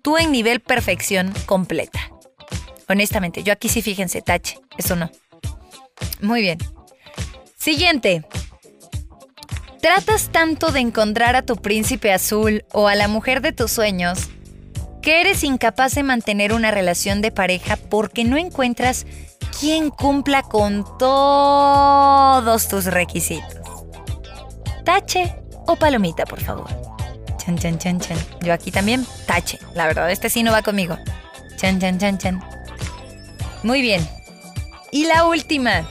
Tú 0.00 0.16
en 0.16 0.32
nivel 0.32 0.60
perfección 0.60 1.30
completa. 1.44 2.00
Honestamente, 2.88 3.42
yo 3.42 3.52
aquí 3.52 3.68
sí 3.68 3.82
fíjense, 3.82 4.22
tache, 4.22 4.58
eso 4.78 4.96
no. 4.96 5.10
Muy 6.22 6.40
bien. 6.40 6.56
Siguiente. 7.58 8.24
Tratas 9.82 10.30
tanto 10.30 10.72
de 10.72 10.80
encontrar 10.80 11.36
a 11.36 11.42
tu 11.42 11.56
príncipe 11.56 12.14
azul 12.14 12.64
o 12.72 12.88
a 12.88 12.94
la 12.94 13.08
mujer 13.08 13.42
de 13.42 13.52
tus 13.52 13.72
sueños 13.72 14.30
que 15.08 15.22
eres 15.22 15.42
incapaz 15.42 15.94
de 15.94 16.02
mantener 16.02 16.52
una 16.52 16.70
relación 16.70 17.22
de 17.22 17.30
pareja 17.30 17.78
porque 17.78 18.24
no 18.24 18.36
encuentras 18.36 19.06
quien 19.58 19.88
cumpla 19.88 20.42
con 20.42 20.84
todos 20.98 22.68
tus 22.68 22.84
requisitos. 22.84 23.58
Tache 24.84 25.34
o 25.66 25.76
palomita, 25.76 26.26
por 26.26 26.42
favor. 26.42 26.68
Chan, 27.38 27.56
chan, 27.56 27.78
chan, 27.78 28.00
chan. 28.00 28.18
Yo 28.42 28.52
aquí 28.52 28.70
también, 28.70 29.06
tache. 29.26 29.58
La 29.72 29.86
verdad, 29.86 30.10
este 30.10 30.28
sí 30.28 30.42
no 30.42 30.52
va 30.52 30.60
conmigo. 30.60 30.98
Chan, 31.56 31.80
chan, 31.80 31.98
chan, 31.98 32.18
chan. 32.18 32.44
Muy 33.62 33.80
bien. 33.80 34.06
Y 34.92 35.06
la 35.06 35.24
última. 35.24 35.88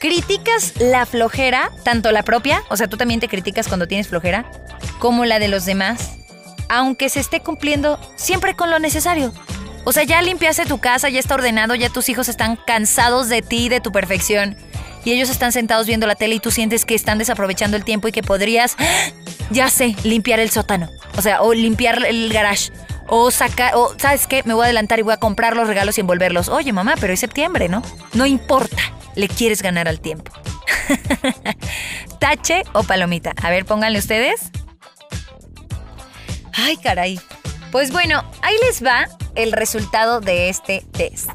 ¿Criticas 0.00 0.72
la 0.80 1.06
flojera, 1.06 1.70
tanto 1.84 2.10
la 2.10 2.24
propia, 2.24 2.60
o 2.70 2.76
sea, 2.76 2.88
tú 2.88 2.96
también 2.96 3.20
te 3.20 3.28
criticas 3.28 3.68
cuando 3.68 3.86
tienes 3.86 4.08
flojera, 4.08 4.50
como 4.98 5.24
la 5.26 5.38
de 5.38 5.46
los 5.46 5.64
demás, 5.64 6.17
aunque 6.68 7.08
se 7.08 7.20
esté 7.20 7.40
cumpliendo 7.40 7.98
siempre 8.16 8.54
con 8.54 8.70
lo 8.70 8.78
necesario? 8.78 9.32
O 9.84 9.92
sea, 9.92 10.04
ya 10.04 10.20
limpiaste 10.20 10.66
tu 10.66 10.78
casa, 10.78 11.08
ya 11.08 11.18
está 11.18 11.34
ordenado, 11.34 11.74
ya 11.74 11.88
tus 11.88 12.08
hijos 12.08 12.28
están 12.28 12.56
cansados 12.56 13.28
de 13.28 13.42
ti, 13.42 13.68
de 13.68 13.80
tu 13.80 13.90
perfección. 13.90 14.56
Y 15.04 15.12
ellos 15.12 15.30
están 15.30 15.52
sentados 15.52 15.86
viendo 15.86 16.06
la 16.06 16.14
tele 16.14 16.34
y 16.34 16.40
tú 16.40 16.50
sientes 16.50 16.84
que 16.84 16.94
están 16.94 17.16
desaprovechando 17.16 17.76
el 17.76 17.84
tiempo 17.84 18.08
y 18.08 18.12
que 18.12 18.22
podrías, 18.22 18.76
ya 19.50 19.70
sé, 19.70 19.96
limpiar 20.04 20.40
el 20.40 20.50
sótano. 20.50 20.90
O 21.16 21.22
sea, 21.22 21.40
o 21.42 21.54
limpiar 21.54 22.04
el 22.04 22.30
garage. 22.32 22.70
O 23.06 23.30
sacar, 23.30 23.74
o 23.74 23.94
sabes 23.98 24.26
qué, 24.26 24.42
me 24.44 24.52
voy 24.52 24.64
a 24.64 24.64
adelantar 24.66 24.98
y 24.98 25.02
voy 25.02 25.14
a 25.14 25.16
comprar 25.16 25.56
los 25.56 25.66
regalos 25.66 25.96
y 25.96 26.02
envolverlos. 26.02 26.50
Oye, 26.50 26.74
mamá, 26.74 26.94
pero 27.00 27.14
es 27.14 27.20
septiembre, 27.20 27.70
¿no? 27.70 27.82
No 28.12 28.26
importa, 28.26 28.82
le 29.14 29.28
quieres 29.28 29.62
ganar 29.62 29.88
al 29.88 30.00
tiempo. 30.00 30.30
Tache 32.18 32.64
o 32.74 32.82
palomita. 32.82 33.32
A 33.42 33.48
ver, 33.48 33.64
pónganle 33.64 33.98
ustedes. 33.98 34.50
Ay, 36.60 36.76
caray. 36.76 37.20
Pues 37.70 37.92
bueno, 37.92 38.24
ahí 38.42 38.54
les 38.66 38.84
va 38.84 39.08
el 39.34 39.52
resultado 39.52 40.20
de 40.20 40.48
este 40.48 40.84
test. 40.92 41.30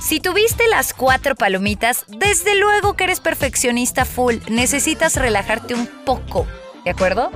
Si 0.00 0.20
tuviste 0.20 0.68
las 0.68 0.94
cuatro 0.94 1.34
palomitas, 1.34 2.04
desde 2.06 2.54
luego 2.54 2.94
que 2.94 3.04
eres 3.04 3.20
perfeccionista 3.20 4.04
full. 4.04 4.36
Necesitas 4.48 5.16
relajarte 5.16 5.74
un 5.74 5.86
poco, 6.04 6.46
¿de 6.84 6.90
acuerdo? 6.92 7.32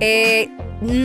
Eh, 0.00 0.48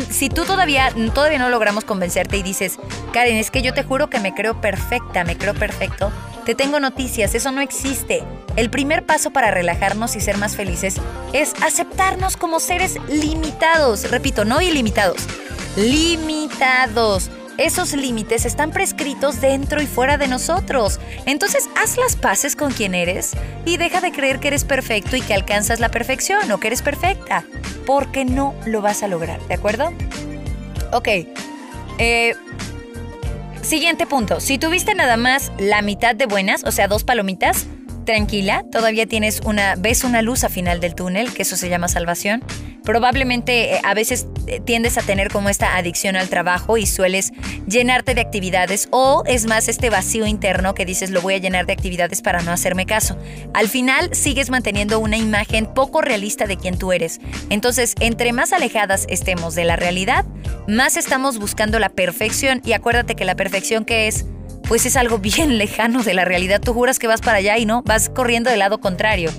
si 0.09 0.29
tú 0.29 0.45
todavía, 0.45 0.93
todavía 1.13 1.39
no 1.39 1.49
logramos 1.49 1.83
convencerte 1.83 2.37
y 2.37 2.43
dices, 2.43 2.79
Karen, 3.11 3.35
es 3.35 3.51
que 3.51 3.61
yo 3.61 3.73
te 3.73 3.83
juro 3.83 4.09
que 4.09 4.19
me 4.19 4.33
creo 4.33 4.61
perfecta, 4.61 5.25
me 5.25 5.37
creo 5.37 5.53
perfecto, 5.53 6.11
te 6.45 6.55
tengo 6.55 6.79
noticias, 6.79 7.35
eso 7.35 7.51
no 7.51 7.59
existe. 7.59 8.23
El 8.55 8.69
primer 8.69 9.05
paso 9.05 9.31
para 9.31 9.51
relajarnos 9.51 10.15
y 10.15 10.21
ser 10.21 10.37
más 10.37 10.55
felices 10.55 10.95
es 11.33 11.53
aceptarnos 11.61 12.37
como 12.37 12.59
seres 12.59 12.97
limitados. 13.09 14.09
Repito, 14.09 14.45
no 14.45 14.61
ilimitados, 14.61 15.17
limitados. 15.75 17.29
Esos 17.57 17.93
límites 17.93 18.45
están 18.45 18.71
prescritos 18.71 19.39
dentro 19.39 19.81
y 19.81 19.87
fuera 19.87 20.17
de 20.17 20.27
nosotros. 20.27 20.99
Entonces 21.25 21.69
haz 21.75 21.97
las 21.97 22.15
paces 22.15 22.55
con 22.55 22.71
quien 22.71 22.95
eres 22.95 23.31
y 23.65 23.77
deja 23.77 24.01
de 24.01 24.11
creer 24.11 24.39
que 24.39 24.49
eres 24.49 24.65
perfecto 24.65 25.15
y 25.15 25.21
que 25.21 25.33
alcanzas 25.33 25.79
la 25.79 25.89
perfección 25.89 26.51
o 26.51 26.59
que 26.59 26.67
eres 26.67 26.81
perfecta, 26.81 27.45
porque 27.85 28.25
no 28.25 28.53
lo 28.65 28.81
vas 28.81 29.03
a 29.03 29.07
lograr, 29.07 29.39
¿de 29.47 29.53
acuerdo? 29.53 29.93
Ok. 30.91 31.07
Eh, 31.97 32.35
siguiente 33.61 34.05
punto. 34.05 34.41
Si 34.41 34.57
tuviste 34.57 34.93
nada 34.93 35.15
más 35.15 35.51
la 35.57 35.81
mitad 35.81 36.13
de 36.13 36.25
buenas, 36.25 36.65
o 36.65 36.71
sea, 36.71 36.89
dos 36.89 37.05
palomitas, 37.05 37.67
tranquila, 38.05 38.63
todavía 38.71 39.05
tienes 39.05 39.41
una, 39.43 39.75
ves 39.75 40.03
una 40.03 40.21
luz 40.21 40.43
a 40.43 40.49
final 40.49 40.79
del 40.79 40.95
túnel, 40.95 41.33
que 41.33 41.41
eso 41.41 41.57
se 41.57 41.69
llama 41.69 41.87
salvación. 41.87 42.43
Probablemente 42.83 43.75
eh, 43.75 43.81
a 43.83 43.93
veces 43.95 44.27
eh, 44.47 44.61
tiendes 44.63 44.97
a 44.97 45.01
tener 45.01 45.29
como 45.31 45.49
esta 45.49 45.75
adicción 45.75 46.15
al 46.15 46.29
trabajo 46.29 46.77
y 46.77 46.85
sueles 46.85 47.33
llenarte 47.67 48.13
de 48.13 48.21
actividades 48.21 48.87
o 48.91 49.23
es 49.25 49.47
más 49.47 49.67
este 49.67 49.89
vacío 49.89 50.27
interno 50.27 50.75
que 50.75 50.85
dices 50.85 51.09
lo 51.09 51.21
voy 51.21 51.33
a 51.33 51.37
llenar 51.39 51.65
de 51.65 51.73
actividades 51.73 52.21
para 52.21 52.43
no 52.43 52.51
hacerme 52.51 52.85
caso. 52.85 53.17
Al 53.53 53.67
final 53.67 54.13
sigues 54.13 54.51
manteniendo 54.51 54.99
una 54.99 55.17
imagen 55.17 55.65
poco 55.65 56.01
realista 56.01 56.45
de 56.45 56.57
quien 56.57 56.77
tú 56.77 56.91
eres. 56.93 57.19
Entonces, 57.49 57.95
entre 57.99 58.31
más 58.33 58.53
alejadas 58.53 59.07
estemos 59.09 59.55
de 59.55 59.65
la 59.65 59.75
realidad, 59.75 60.25
más 60.67 60.95
estamos 60.95 61.39
buscando 61.39 61.79
la 61.79 61.89
perfección 61.89 62.61
y 62.63 62.73
acuérdate 62.73 63.15
que 63.15 63.25
la 63.25 63.35
perfección 63.35 63.83
que 63.83 64.07
es 64.07 64.25
pues 64.67 64.85
es 64.85 64.95
algo 64.95 65.19
bien 65.19 65.57
lejano 65.57 66.03
de 66.03 66.13
la 66.13 66.25
realidad. 66.25 66.61
Tú 66.61 66.73
juras 66.73 66.99
que 66.99 67.07
vas 67.07 67.21
para 67.21 67.37
allá 67.37 67.57
y 67.57 67.65
no, 67.65 67.81
vas 67.83 68.09
corriendo 68.09 68.49
del 68.49 68.59
lado 68.59 68.79
contrario. 68.79 69.31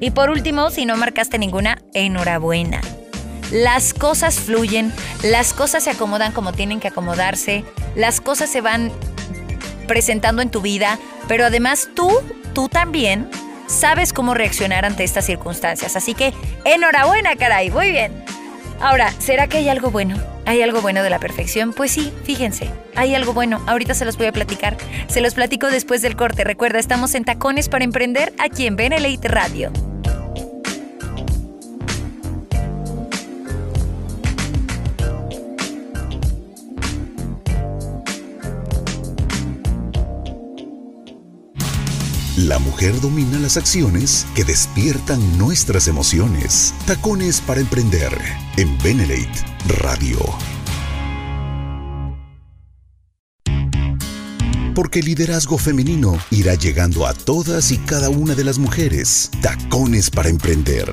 Y 0.00 0.10
por 0.10 0.30
último, 0.30 0.70
si 0.70 0.84
no 0.84 0.96
marcaste 0.96 1.38
ninguna, 1.38 1.82
enhorabuena. 1.94 2.80
Las 3.50 3.94
cosas 3.94 4.40
fluyen, 4.40 4.92
las 5.22 5.52
cosas 5.52 5.84
se 5.84 5.90
acomodan 5.90 6.32
como 6.32 6.52
tienen 6.52 6.80
que 6.80 6.88
acomodarse, 6.88 7.64
las 7.94 8.20
cosas 8.20 8.50
se 8.50 8.60
van 8.60 8.90
presentando 9.86 10.42
en 10.42 10.50
tu 10.50 10.60
vida, 10.60 10.98
pero 11.28 11.46
además 11.46 11.88
tú, 11.94 12.10
tú 12.54 12.68
también 12.68 13.30
sabes 13.68 14.12
cómo 14.12 14.34
reaccionar 14.34 14.84
ante 14.84 15.04
estas 15.04 15.26
circunstancias. 15.26 15.96
Así 15.96 16.14
que 16.14 16.34
enhorabuena, 16.64 17.36
caray, 17.36 17.70
muy 17.70 17.90
bien. 17.92 18.24
Ahora, 18.80 19.12
¿será 19.18 19.46
que 19.46 19.58
hay 19.58 19.68
algo 19.68 19.90
bueno? 19.90 20.16
¿Hay 20.44 20.62
algo 20.62 20.80
bueno 20.80 21.02
de 21.02 21.10
la 21.10 21.18
perfección? 21.18 21.72
Pues 21.72 21.90
sí, 21.90 22.12
fíjense, 22.24 22.70
hay 22.94 23.14
algo 23.14 23.32
bueno. 23.32 23.62
Ahorita 23.66 23.94
se 23.94 24.04
los 24.04 24.16
voy 24.16 24.26
a 24.26 24.32
platicar. 24.32 24.76
Se 25.08 25.20
los 25.20 25.34
platico 25.34 25.68
después 25.68 26.02
del 26.02 26.16
corte. 26.16 26.44
Recuerda, 26.44 26.78
estamos 26.78 27.14
en 27.14 27.24
Tacones 27.24 27.68
para 27.68 27.84
Emprender 27.84 28.32
aquí 28.38 28.66
en 28.66 28.76
Benelite 28.76 29.28
Radio. 29.28 29.72
La 42.36 42.58
mujer 42.58 43.00
domina 43.00 43.38
las 43.38 43.56
acciones 43.56 44.26
que 44.34 44.44
despiertan 44.44 45.38
nuestras 45.38 45.88
emociones. 45.88 46.74
Tacones 46.86 47.40
para 47.40 47.62
emprender 47.62 48.12
en 48.58 48.76
Benelate 48.82 49.42
Radio. 49.80 50.18
Porque 54.74 54.98
el 54.98 55.06
liderazgo 55.06 55.56
femenino 55.56 56.18
irá 56.30 56.56
llegando 56.56 57.06
a 57.06 57.14
todas 57.14 57.72
y 57.72 57.78
cada 57.78 58.10
una 58.10 58.34
de 58.34 58.44
las 58.44 58.58
mujeres. 58.58 59.30
Tacones 59.40 60.10
para 60.10 60.28
emprender 60.28 60.90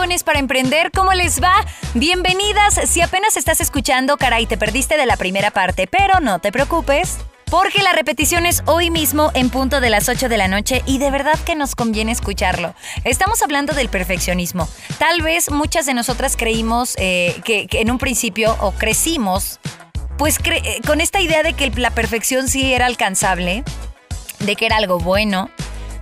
Para 0.00 0.38
Emprender. 0.38 0.90
¿Cómo 0.92 1.12
les 1.12 1.42
va? 1.42 1.52
Bienvenidas. 1.92 2.80
Si 2.88 3.02
apenas 3.02 3.36
estás 3.36 3.60
escuchando, 3.60 4.16
caray, 4.16 4.46
te 4.46 4.56
perdiste 4.56 4.96
de 4.96 5.04
la 5.04 5.18
primera 5.18 5.50
parte, 5.50 5.86
pero 5.86 6.20
no 6.20 6.38
te 6.38 6.50
preocupes. 6.50 7.18
Porque 7.50 7.82
la 7.82 7.92
repetición 7.92 8.46
es 8.46 8.62
hoy 8.64 8.88
mismo 8.90 9.30
en 9.34 9.50
punto 9.50 9.78
de 9.78 9.90
las 9.90 10.08
8 10.08 10.30
de 10.30 10.38
la 10.38 10.48
noche 10.48 10.82
y 10.86 10.96
de 10.96 11.10
verdad 11.10 11.38
que 11.44 11.54
nos 11.54 11.74
conviene 11.74 12.12
escucharlo. 12.12 12.74
Estamos 13.04 13.42
hablando 13.42 13.74
del 13.74 13.90
perfeccionismo. 13.90 14.70
Tal 14.98 15.20
vez 15.20 15.50
muchas 15.50 15.84
de 15.84 15.92
nosotras 15.92 16.34
creímos 16.34 16.94
eh, 16.96 17.38
que, 17.44 17.68
en 17.70 17.90
un 17.90 17.98
principio 17.98 18.56
o 18.60 18.72
crecimos 18.72 19.60
pues 20.16 20.38
eh, 20.44 20.80
con 20.86 21.02
esta 21.02 21.20
idea 21.20 21.42
de 21.42 21.52
que 21.52 21.70
la 21.72 21.90
perfección 21.90 22.48
sí 22.48 22.72
era 22.72 22.86
alcanzable, 22.86 23.64
de 24.38 24.56
que 24.56 24.64
era 24.64 24.78
algo 24.78 24.98
bueno, 24.98 25.50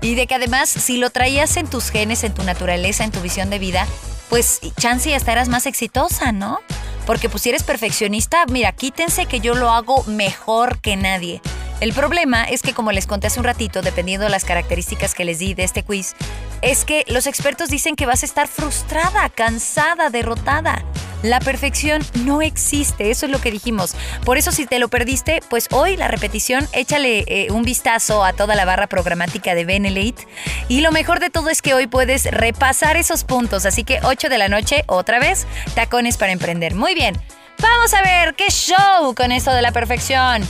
y 0.00 0.14
de 0.14 0.26
que 0.26 0.35
además, 0.35 0.69
si 0.69 0.97
lo 0.97 1.11
traías 1.11 1.57
en 1.57 1.69
tus 1.69 1.90
genes, 1.90 2.25
en 2.25 2.35
tu 2.35 2.43
naturaleza, 2.45 3.05
en 3.05 3.11
tu 3.11 3.21
visión 3.21 3.50
de 3.50 3.59
vida, 3.59 3.87
pues 4.28 4.61
chance 4.78 5.11
y 5.11 5.14
hasta 5.14 5.33
eras 5.33 5.49
más 5.49 5.67
exitosa, 5.67 6.33
¿no? 6.33 6.61
Porque 7.07 7.28
pues 7.28 7.43
si 7.43 7.49
eres 7.49 7.62
perfeccionista, 7.62 8.45
mira, 8.47 8.73
quítense 8.73 9.27
que 9.27 9.40
yo 9.40 9.55
lo 9.55 9.70
hago 9.70 10.05
mejor 10.05 10.81
que 10.81 10.96
nadie. 10.96 11.40
El 11.81 11.92
problema 11.92 12.44
es 12.44 12.61
que, 12.62 12.75
como 12.75 12.90
les 12.90 13.07
conté 13.07 13.29
hace 13.29 13.38
un 13.38 13.44
ratito, 13.44 13.83
dependiendo 13.83 14.25
de 14.25 14.31
las 14.31 14.44
características 14.44 15.14
que 15.14 15.25
les 15.25 15.38
di 15.38 15.55
de 15.55 15.62
este 15.62 15.85
quiz, 15.85 16.14
es 16.61 16.85
que 16.85 17.05
los 17.09 17.27
expertos 17.27 17.70
dicen 17.70 17.94
que 17.94 18.05
vas 18.05 18.25
a 18.25 18.27
estar 18.27 18.49
frustrada, 18.49 19.29
cansada, 19.31 20.11
derrotada. 20.11 20.85
La 21.22 21.40
perfección 21.40 22.02
no 22.24 22.42
existe, 22.42 23.11
eso 23.11 23.26
es 23.26 23.33
lo 23.33 23.40
que 23.40 23.50
dijimos. 23.50 23.94
Por 24.24 24.38
eso 24.38 24.52
si 24.52 24.66
te 24.66 24.78
lo 24.78 24.88
perdiste, 24.88 25.40
pues 25.50 25.68
hoy 25.72 25.96
la 25.96 26.09
repetición, 26.09 26.68
échale 26.72 27.24
eh, 27.26 27.50
un 27.50 27.62
vistazo 27.62 28.24
a 28.24 28.33
toda 28.33 28.54
la 28.54 28.64
barra 28.64 28.87
programática 28.87 29.54
de 29.54 29.64
Benelate. 29.64 30.26
Y 30.68 30.81
lo 30.81 30.92
mejor 30.92 31.18
de 31.18 31.31
todo 31.31 31.50
es 31.50 31.61
que 31.61 31.74
hoy 31.74 31.88
puedes 31.88 32.24
repasar 32.31 32.96
esos 32.96 33.24
puntos, 33.24 33.66
así 33.66 33.83
que 33.83 33.98
8 34.02 34.28
de 34.28 34.38
la 34.38 34.48
noche, 34.48 34.85
otra 34.87 35.18
vez, 35.18 35.46
tacones 35.74 36.16
para 36.16 36.33
emprender. 36.33 36.74
Muy 36.74 36.94
bien, 36.94 37.16
vamos 37.61 37.94
a 37.94 38.02
ver 38.02 38.35
qué 38.35 38.48
show 38.50 39.14
con 39.16 39.33
esto 39.33 39.52
de 39.52 39.62
la 39.62 39.72
perfección. 39.72 40.46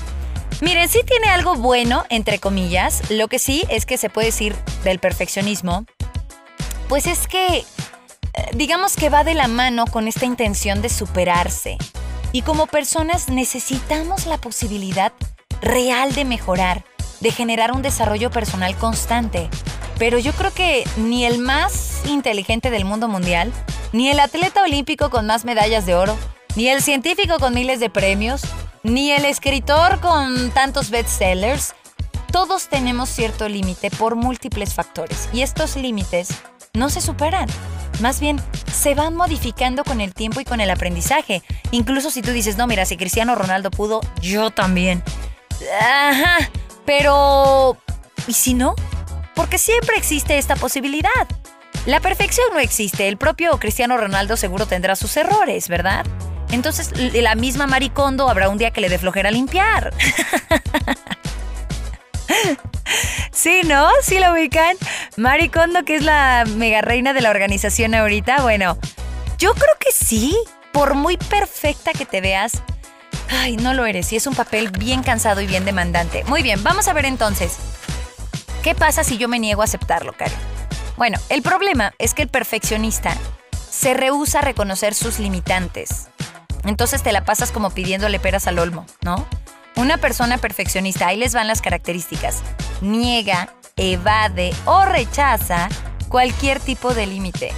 Miren, 0.61 0.89
sí 0.89 1.01
tiene 1.07 1.29
algo 1.29 1.55
bueno, 1.55 2.05
entre 2.11 2.41
comillas. 2.41 3.11
Lo 3.11 3.29
que 3.29 3.39
sí 3.39 3.65
es 3.71 3.87
que 3.87 3.97
se 3.97 4.11
puede 4.11 4.27
decir 4.27 4.57
del 4.83 4.99
perfeccionismo, 4.99 5.87
pues 6.89 7.07
es 7.07 7.27
que 7.29 7.65
digamos 8.55 8.97
que 8.97 9.11
va 9.11 9.25
de 9.25 9.35
la 9.35 9.49
mano 9.49 9.87
con 9.87 10.09
esta 10.09 10.27
intención 10.27 10.83
de 10.83 10.89
superarse. 10.89 11.79
Y 12.33 12.43
como 12.43 12.67
personas 12.67 13.29
necesitamos 13.29 14.27
la 14.27 14.39
posibilidad 14.39 15.13
real 15.61 16.15
de 16.15 16.25
mejorar, 16.25 16.85
de 17.21 17.31
generar 17.31 17.73
un 17.73 17.83
desarrollo 17.83 18.31
personal 18.31 18.77
constante. 18.77 19.49
Pero 19.99 20.19
yo 20.19 20.33
creo 20.33 20.53
que 20.53 20.85
ni 20.97 21.25
el 21.25 21.39
más 21.39 22.03
inteligente 22.07 22.71
del 22.71 22.85
mundo 22.85 23.09
mundial, 23.09 23.53
ni 23.93 24.09
el 24.11 24.21
atleta 24.21 24.63
olímpico 24.63 25.11
con 25.11 25.27
más 25.27 25.45
medallas 25.45 25.87
de 25.87 25.95
oro, 25.95 26.17
ni 26.55 26.69
el 26.69 26.83
científico 26.83 27.39
con 27.39 27.55
miles 27.55 27.81
de 27.81 27.91
premios, 27.91 28.43
ni 28.83 29.11
el 29.11 29.25
escritor 29.25 30.01
con 30.01 30.51
tantos 30.51 30.91
bestsellers, 30.91 31.75
todos 32.31 32.69
tenemos 32.69 33.09
cierto 33.09 33.49
límite 33.49 33.91
por 33.91 34.15
múltiples 34.15 34.75
factores 34.75 35.29
y 35.33 35.43
estos 35.43 35.77
límites 35.77 36.29
no 36.75 36.91
se 36.91 37.01
superan. 37.01 37.49
Más 38.01 38.21
bien, 38.21 38.41
se 38.73 38.95
van 38.95 39.15
modificando 39.15 39.85
con 39.85 40.01
el 40.01 40.15
tiempo 40.15 40.41
y 40.41 40.45
con 40.45 40.61
el 40.61 40.71
aprendizaje. 40.71 41.43
Incluso 41.71 42.11
si 42.11 42.23
tú 42.23 42.31
dices, 42.31 42.57
no, 42.57 42.67
mira, 42.67 42.85
si 42.85 42.97
Cristiano 42.97 43.35
Ronaldo 43.35 43.71
pudo, 43.71 44.01
yo 44.21 44.51
también. 44.51 45.03
Ajá, 45.81 46.51
pero... 46.85 47.77
¿Y 48.27 48.33
si 48.35 48.55
no? 48.55 48.75
Porque 49.35 49.59
siempre 49.59 49.97
existe 49.97 50.39
esta 50.39 50.57
posibilidad. 50.57 51.11
La 51.87 52.01
perfección 52.01 52.47
no 52.53 52.59
existe. 52.59 53.09
El 53.09 53.17
propio 53.17 53.59
Cristiano 53.59 53.97
Ronaldo 53.97 54.37
seguro 54.37 54.67
tendrá 54.67 54.95
sus 54.97 55.17
errores, 55.17 55.69
¿verdad? 55.69 56.05
Entonces, 56.51 56.93
la 57.15 57.35
misma 57.35 57.67
Maricondo 57.67 58.29
habrá 58.29 58.49
un 58.49 58.59
día 58.59 58.71
que 58.71 58.81
le 58.81 58.89
dé 58.89 58.99
flojera 58.99 59.31
limpiar. 59.31 59.93
Sí, 63.33 63.61
¿no? 63.65 63.89
Sí 64.03 64.19
lo 64.19 64.33
ubican. 64.33 64.77
Maricondo, 65.17 65.85
que 65.85 65.97
es 65.97 66.03
la 66.03 66.45
mega 66.57 66.81
reina 66.81 67.13
de 67.13 67.21
la 67.21 67.31
organización 67.31 67.95
ahorita. 67.95 68.43
Bueno, 68.43 68.79
yo 69.39 69.55
creo 69.55 69.75
que 69.79 69.93
sí. 69.93 70.37
Por 70.73 70.95
muy 70.95 71.17
perfecta 71.17 71.93
que 71.93 72.05
te 72.05 72.21
veas, 72.21 72.63
ay, 73.31 73.57
no 73.57 73.75
lo 73.75 73.87
eres. 73.87 74.13
Y 74.13 74.17
es 74.17 74.27
un 74.27 74.35
papel 74.35 74.71
bien 74.71 75.03
cansado 75.03 75.41
y 75.41 75.47
bien 75.47 75.65
demandante. 75.65 76.25
Muy 76.25 76.43
bien, 76.43 76.63
vamos 76.63 76.89
a 76.89 76.93
ver 76.93 77.05
entonces. 77.05 77.57
¿Qué 78.63 78.75
pasa 78.75 79.05
si 79.05 79.19
yo 79.19 79.29
me 79.29 79.39
niego 79.39 79.63
a 79.63 79.65
aceptarlo, 79.65 80.13
Karen? 80.13 80.37
Bueno, 80.97 81.19
el 81.29 81.43
problema 81.43 81.95
es 81.99 82.13
que 82.13 82.23
el 82.23 82.29
perfeccionista 82.29 83.17
se 83.71 83.95
rehúsa 83.95 84.41
a 84.41 84.43
reconocer 84.43 84.95
sus 84.95 85.19
limitantes. 85.21 86.09
Entonces 86.65 87.03
te 87.03 87.13
la 87.13 87.25
pasas 87.25 87.53
como 87.53 87.71
pidiéndole 87.71 88.19
peras 88.19 88.47
al 88.47 88.59
olmo, 88.59 88.85
¿no? 89.03 89.27
Una 89.79 89.97
persona 89.97 90.39
perfeccionista, 90.39 91.07
ahí 91.07 91.17
les 91.17 91.35
van 91.35 91.47
las 91.47 91.63
características, 91.63 92.43
niega, 92.81 93.55
evade 93.77 94.51
o 94.65 94.85
rechaza 94.85 95.69
cualquier 96.09 96.59
tipo 96.59 96.95
de 96.95 97.07
límite. 97.07 97.53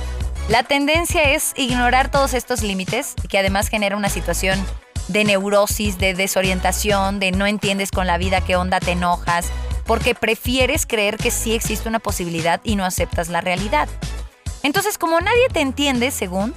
La 0.50 0.62
tendencia 0.62 1.30
es 1.30 1.54
ignorar 1.56 2.11
todos 2.11 2.35
estos 2.35 2.62
límites, 2.62 3.14
que 3.30 3.38
además 3.38 3.68
genera 3.68 3.96
una 3.96 4.11
situación 4.11 4.62
de 5.09 5.24
neurosis, 5.24 5.96
de 5.96 6.12
desorientación, 6.12 7.20
de 7.20 7.33
no 7.33 7.46
entiendes 7.46 7.90
con 7.90 8.06
la 8.06 8.18
vida 8.18 8.42
qué 8.42 8.54
onda, 8.54 8.80
te 8.80 8.90
enojas, 8.90 9.46
porque 9.87 10.14
prefieres 10.14 10.85
creer 10.85 11.16
que 11.16 11.30
sí 11.30 11.54
existe 11.54 11.88
una 11.88 12.00
posibilidad 12.00 12.61
y 12.64 12.76
no 12.76 12.85
aceptas 12.85 13.30
la 13.30 13.40
realidad. 13.40 13.88
Entonces, 14.62 14.98
como 14.98 15.22
nadie 15.22 15.48
te 15.50 15.61
entiende, 15.61 16.11
según, 16.11 16.54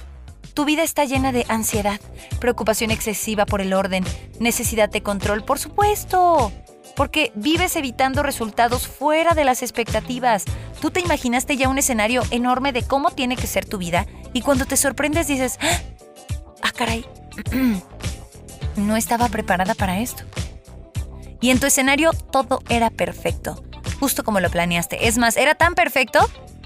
tu 0.54 0.64
vida 0.64 0.84
está 0.84 1.04
llena 1.04 1.32
de 1.32 1.44
ansiedad, 1.48 2.00
preocupación 2.38 2.92
excesiva 2.92 3.44
por 3.44 3.60
el 3.60 3.74
orden, 3.74 4.04
necesidad 4.38 4.88
de 4.88 5.02
control, 5.02 5.44
por 5.44 5.58
supuesto. 5.58 6.52
Porque 6.94 7.32
vives 7.34 7.74
evitando 7.74 8.22
resultados 8.22 8.86
fuera 8.86 9.34
de 9.34 9.44
las 9.44 9.62
expectativas. 9.62 10.44
Tú 10.80 10.92
te 10.92 11.00
imaginaste 11.00 11.56
ya 11.56 11.68
un 11.68 11.78
escenario 11.78 12.22
enorme 12.30 12.72
de 12.72 12.84
cómo 12.84 13.10
tiene 13.10 13.36
que 13.36 13.48
ser 13.48 13.64
tu 13.64 13.78
vida 13.78 14.06
y 14.32 14.42
cuando 14.42 14.64
te 14.64 14.76
sorprendes 14.76 15.26
dices, 15.26 15.58
ah, 15.60 15.80
ah 16.62 16.70
caray, 16.70 17.04
no 18.76 18.96
estaba 18.96 19.28
preparada 19.28 19.74
para 19.74 19.98
esto. 19.98 20.22
y 21.40 21.50
en 21.50 21.58
tu 21.58 21.66
escenario 21.66 22.12
todo 22.30 22.62
era 22.68 22.90
perfecto, 22.90 23.64
justo 23.98 24.22
como 24.22 24.38
lo 24.38 24.50
planeaste. 24.50 25.08
Es 25.08 25.18
más, 25.18 25.36
era 25.36 25.56
tan 25.56 25.74
perfecto 25.74 26.20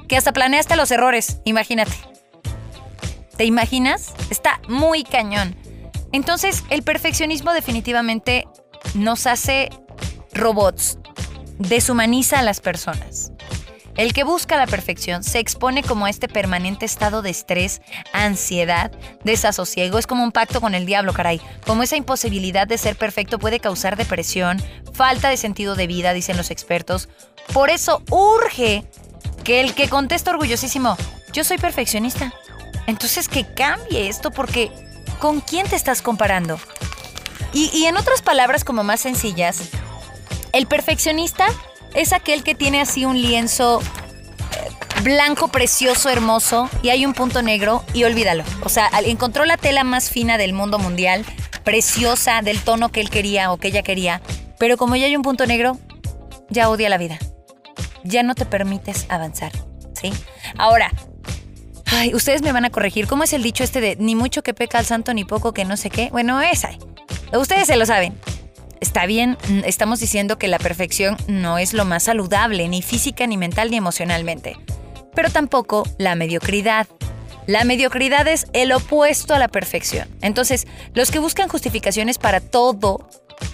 que 0.09 0.18
hasta 0.18 0.33
planeaste 0.33 0.77
los 0.77 0.90
errores, 0.90 1.40
imagínate. 1.44 2.18
¿Te 3.38 3.44
imaginas? 3.44 4.14
Está 4.31 4.61
muy 4.68 5.05
cañón. 5.05 5.55
Entonces, 6.11 6.64
el 6.70 6.83
perfeccionismo 6.83 7.53
definitivamente 7.53 8.48
nos 8.94 9.29
hace 9.29 9.70
robots, 10.33 10.98
deshumaniza 11.59 12.40
a 12.40 12.42
las 12.42 12.59
personas. 12.61 13.31
El 13.96 14.12
que 14.12 14.24
busca 14.24 14.57
la 14.57 14.66
perfección 14.66 15.22
se 15.22 15.38
expone 15.38 15.85
como 15.85 16.07
a 16.07 16.11
este 16.11 16.27
permanente 16.27 16.85
estado 16.85 17.22
de 17.22 17.31
estrés, 17.31 17.81
ansiedad, 18.12 18.90
desasosiego. 19.22 19.98
Es 19.98 20.09
como 20.09 20.24
un 20.24 20.33
pacto 20.33 20.61
con 20.61 20.74
el 20.74 20.85
diablo, 20.85 21.12
caray. 21.12 21.40
Como 21.64 21.85
esa 21.85 21.96
imposibilidad 21.96 22.66
de 22.66 22.79
ser 22.79 22.96
perfecto 22.96 23.38
puede 23.38 23.61
causar 23.61 23.96
depresión, 23.96 24.61
falta 24.92 25.29
de 25.29 25.37
sentido 25.37 25.77
de 25.77 25.87
vida, 25.87 26.12
dicen 26.12 26.37
los 26.37 26.51
expertos. 26.51 27.09
Por 27.53 27.70
eso 27.70 28.03
urge 28.11 28.85
que 29.44 29.61
el 29.61 29.74
que 29.74 29.88
contesta 29.88 30.33
orgullosísimo, 30.33 30.96
yo 31.33 31.44
soy 31.44 31.59
perfeccionista. 31.59 32.33
Entonces 32.88 33.29
que 33.29 33.44
cambie 33.44 34.09
esto 34.09 34.31
porque 34.31 34.72
¿con 35.20 35.42
quién 35.42 35.68
te 35.68 35.77
estás 35.77 36.01
comparando? 36.01 36.59
Y, 37.53 37.85
en 37.85 37.96
otras 37.96 38.22
palabras 38.22 38.64
como 38.64 38.83
más 38.83 39.01
sencillas, 39.01 39.70
el 40.53 40.66
perfeccionista 40.66 41.48
es 41.94 42.12
aquel 42.12 42.42
que 42.42 42.55
tiene 42.55 42.81
así 42.81 43.05
un 43.05 43.20
lienzo 43.20 43.81
eh, 43.81 45.03
blanco, 45.03 45.48
precioso, 45.48 46.09
hermoso, 46.09 46.70
y 46.83 46.88
hay 46.88 47.05
un 47.05 47.14
punto 47.14 47.42
negro 47.42 47.85
y 47.92 48.05
olvídalo. 48.05 48.44
O 48.62 48.68
sea, 48.68 48.90
encontró 49.05 49.44
la 49.44 49.57
tela 49.57 49.85
más 49.85 50.11
fina 50.11 50.38
del 50.38 50.53
mundo 50.55 50.79
mundial, 50.79 51.24
preciosa, 51.64 52.40
del 52.42 52.61
tono 52.61 52.90
que 52.90 53.01
él 53.01 53.11
quería 53.11 53.53
o 53.53 53.59
que 53.59 53.68
ella 53.68 53.83
quería, 53.83 54.22
pero 54.59 54.77
como 54.77 54.96
ya 54.96 55.07
hay 55.07 55.16
un 55.16 55.22
punto 55.22 55.44
negro, 55.46 55.79
ya 56.48 56.70
odia 56.70 56.88
la 56.88 56.98
vida. 56.98 57.18
Ya 58.05 58.22
no 58.22 58.35
te 58.35 58.46
permites 58.46 59.07
avanzar, 59.09 59.53
¿sí? 59.94 60.12
Ahora, 60.57 60.92
ay, 61.92 62.14
ustedes 62.14 62.42
me 62.42 62.53
van 62.53 62.64
a 62.64 62.70
corregir. 62.70 63.07
¿Cómo 63.07 63.24
es 63.24 63.33
el 63.33 63.42
dicho 63.42 63.64
este 63.64 63.81
de 63.81 63.96
ni 63.96 64.14
mucho 64.14 64.42
que 64.42 64.55
peca 64.55 64.79
al 64.79 64.87
santo 64.87 65.14
ni 65.14 65.24
poco 65.24 65.53
que 65.53 65.64
no 65.64 65.77
sé 65.77 65.90
qué? 65.90 66.09
Bueno, 66.11 66.40
esa. 66.40 66.70
Ustedes 67.33 67.66
se 67.66 67.77
lo 67.77 67.87
saben 67.87 68.14
está 68.81 69.07
bien, 69.07 69.37
estamos 69.64 70.01
diciendo 70.01 70.38
que 70.38 70.48
la 70.48 70.59
perfección 70.59 71.16
no 71.27 71.59
es 71.59 71.72
lo 71.72 71.85
más 71.85 72.05
saludable, 72.05 72.68
ni 72.68 72.83
física, 72.83 73.27
ni 73.27 73.37
mental, 73.37 73.70
ni 73.70 73.77
emocionalmente. 73.77 74.57
Pero 75.14 75.31
tampoco 75.31 75.85
la 75.98 76.14
mediocridad. 76.14 76.87
La 77.46 77.64
mediocridad 77.64 78.29
es 78.29 78.46
el 78.53 78.72
opuesto 78.72 79.35
a 79.35 79.38
la 79.38 79.48
perfección. 79.48 80.09
Entonces, 80.20 80.66
los 80.94 81.11
que 81.11 81.18
buscan 81.18 81.48
justificaciones 81.48 82.18
para 82.18 82.40
todo 82.40 83.09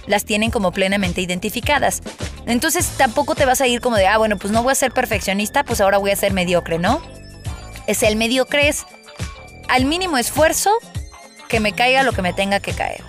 las 0.06 0.24
tienen 0.24 0.50
como 0.50 0.72
plenamente 0.72 1.20
identificadas. 1.20 2.02
Entonces, 2.46 2.86
tampoco 2.96 3.34
te 3.34 3.44
vas 3.44 3.60
a 3.60 3.66
ir 3.66 3.80
como 3.80 3.96
de, 3.96 4.06
ah, 4.06 4.18
bueno, 4.18 4.36
pues 4.36 4.52
no 4.52 4.62
voy 4.62 4.72
a 4.72 4.74
ser 4.74 4.92
perfeccionista, 4.92 5.64
pues 5.64 5.80
ahora 5.80 5.98
voy 5.98 6.10
a 6.10 6.16
ser 6.16 6.32
mediocre, 6.32 6.78
¿no? 6.78 7.00
Es 7.86 8.02
el 8.02 8.16
mediocre 8.16 8.68
es 8.68 8.86
al 9.68 9.84
mínimo 9.84 10.18
esfuerzo 10.18 10.70
que 11.48 11.60
me 11.60 11.72
caiga 11.72 12.02
lo 12.02 12.12
que 12.12 12.22
me 12.22 12.32
tenga 12.32 12.60
que 12.60 12.72
caer. 12.72 13.02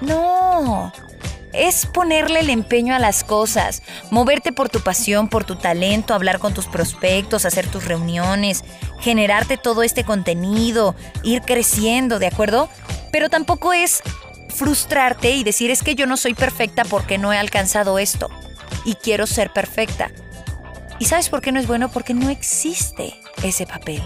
No, 0.00 0.92
es 1.52 1.86
ponerle 1.86 2.40
el 2.40 2.50
empeño 2.50 2.94
a 2.94 2.98
las 2.98 3.24
cosas, 3.24 3.82
moverte 4.10 4.52
por 4.52 4.68
tu 4.68 4.80
pasión, 4.80 5.28
por 5.28 5.44
tu 5.44 5.56
talento, 5.56 6.14
hablar 6.14 6.38
con 6.38 6.54
tus 6.54 6.66
prospectos, 6.66 7.44
hacer 7.44 7.66
tus 7.66 7.86
reuniones, 7.86 8.62
generarte 9.00 9.56
todo 9.56 9.82
este 9.82 10.04
contenido, 10.04 10.94
ir 11.22 11.42
creciendo, 11.42 12.18
¿de 12.18 12.26
acuerdo? 12.26 12.68
Pero 13.10 13.30
tampoco 13.30 13.72
es 13.72 14.02
frustrarte 14.50 15.32
y 15.32 15.44
decir 15.44 15.70
es 15.70 15.82
que 15.82 15.94
yo 15.94 16.06
no 16.06 16.16
soy 16.16 16.34
perfecta 16.34 16.84
porque 16.84 17.18
no 17.18 17.32
he 17.32 17.38
alcanzado 17.38 17.98
esto 17.98 18.28
y 18.84 18.94
quiero 18.94 19.26
ser 19.26 19.52
perfecta. 19.52 20.10
¿Y 20.98 21.06
sabes 21.06 21.28
por 21.28 21.40
qué 21.40 21.52
no 21.52 21.60
es 21.60 21.66
bueno? 21.66 21.90
Porque 21.90 22.14
no 22.14 22.30
existe 22.30 23.14
ese 23.42 23.66
papel. 23.66 24.02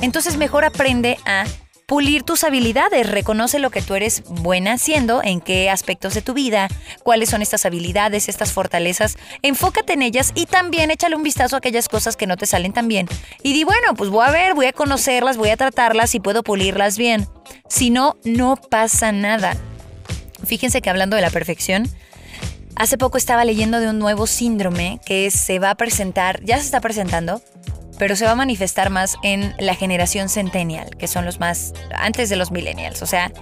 Entonces 0.00 0.36
mejor 0.36 0.64
aprende 0.64 1.18
a 1.24 1.44
pulir 1.86 2.22
tus 2.22 2.44
habilidades, 2.44 3.10
reconoce 3.10 3.58
lo 3.58 3.70
que 3.70 3.82
tú 3.82 3.94
eres 3.94 4.22
buena 4.26 4.72
haciendo, 4.74 5.22
en 5.22 5.40
qué 5.40 5.68
aspectos 5.70 6.14
de 6.14 6.22
tu 6.22 6.32
vida, 6.32 6.68
cuáles 7.02 7.30
son 7.30 7.42
estas 7.42 7.66
habilidades, 7.66 8.28
estas 8.28 8.52
fortalezas, 8.52 9.16
enfócate 9.42 9.92
en 9.92 10.02
ellas 10.02 10.32
y 10.34 10.46
también 10.46 10.90
échale 10.90 11.16
un 11.16 11.22
vistazo 11.22 11.56
a 11.56 11.58
aquellas 11.58 11.88
cosas 11.88 12.16
que 12.16 12.26
no 12.26 12.36
te 12.36 12.46
salen 12.46 12.72
tan 12.72 12.88
bien. 12.88 13.06
Y 13.42 13.52
di, 13.52 13.64
bueno, 13.64 13.94
pues 13.96 14.10
voy 14.10 14.26
a 14.26 14.30
ver, 14.30 14.54
voy 14.54 14.66
a 14.66 14.72
conocerlas, 14.72 15.36
voy 15.36 15.50
a 15.50 15.56
tratarlas 15.56 16.14
y 16.14 16.20
puedo 16.20 16.42
pulirlas 16.42 16.96
bien. 16.96 17.28
Si 17.68 17.90
no, 17.90 18.16
no 18.24 18.56
pasa 18.56 19.12
nada. 19.12 19.56
Fíjense 20.44 20.80
que 20.82 20.90
hablando 20.90 21.16
de 21.16 21.22
la 21.22 21.30
perfección, 21.30 21.88
hace 22.76 22.98
poco 22.98 23.18
estaba 23.18 23.44
leyendo 23.44 23.80
de 23.80 23.88
un 23.88 23.98
nuevo 23.98 24.26
síndrome 24.26 25.00
que 25.04 25.30
se 25.30 25.58
va 25.58 25.70
a 25.70 25.74
presentar, 25.74 26.42
ya 26.44 26.58
se 26.58 26.64
está 26.64 26.80
presentando, 26.80 27.42
pero 27.98 28.16
se 28.16 28.24
va 28.24 28.32
a 28.32 28.36
manifestar 28.36 28.90
más 28.90 29.16
en 29.22 29.54
la 29.58 29.74
generación 29.74 30.28
centennial, 30.28 30.96
que 30.96 31.08
son 31.08 31.24
los 31.24 31.40
más 31.40 31.72
antes 31.94 32.28
de 32.28 32.36
los 32.36 32.50
millennials. 32.50 33.02
O 33.02 33.06
sea, 33.06 33.32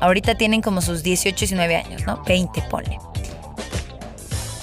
ahorita 0.00 0.36
tienen 0.36 0.62
como 0.62 0.80
sus 0.80 1.02
18, 1.02 1.36
19 1.38 1.76
años, 1.76 2.06
¿no? 2.06 2.22
20, 2.24 2.62
ponle. 2.62 2.98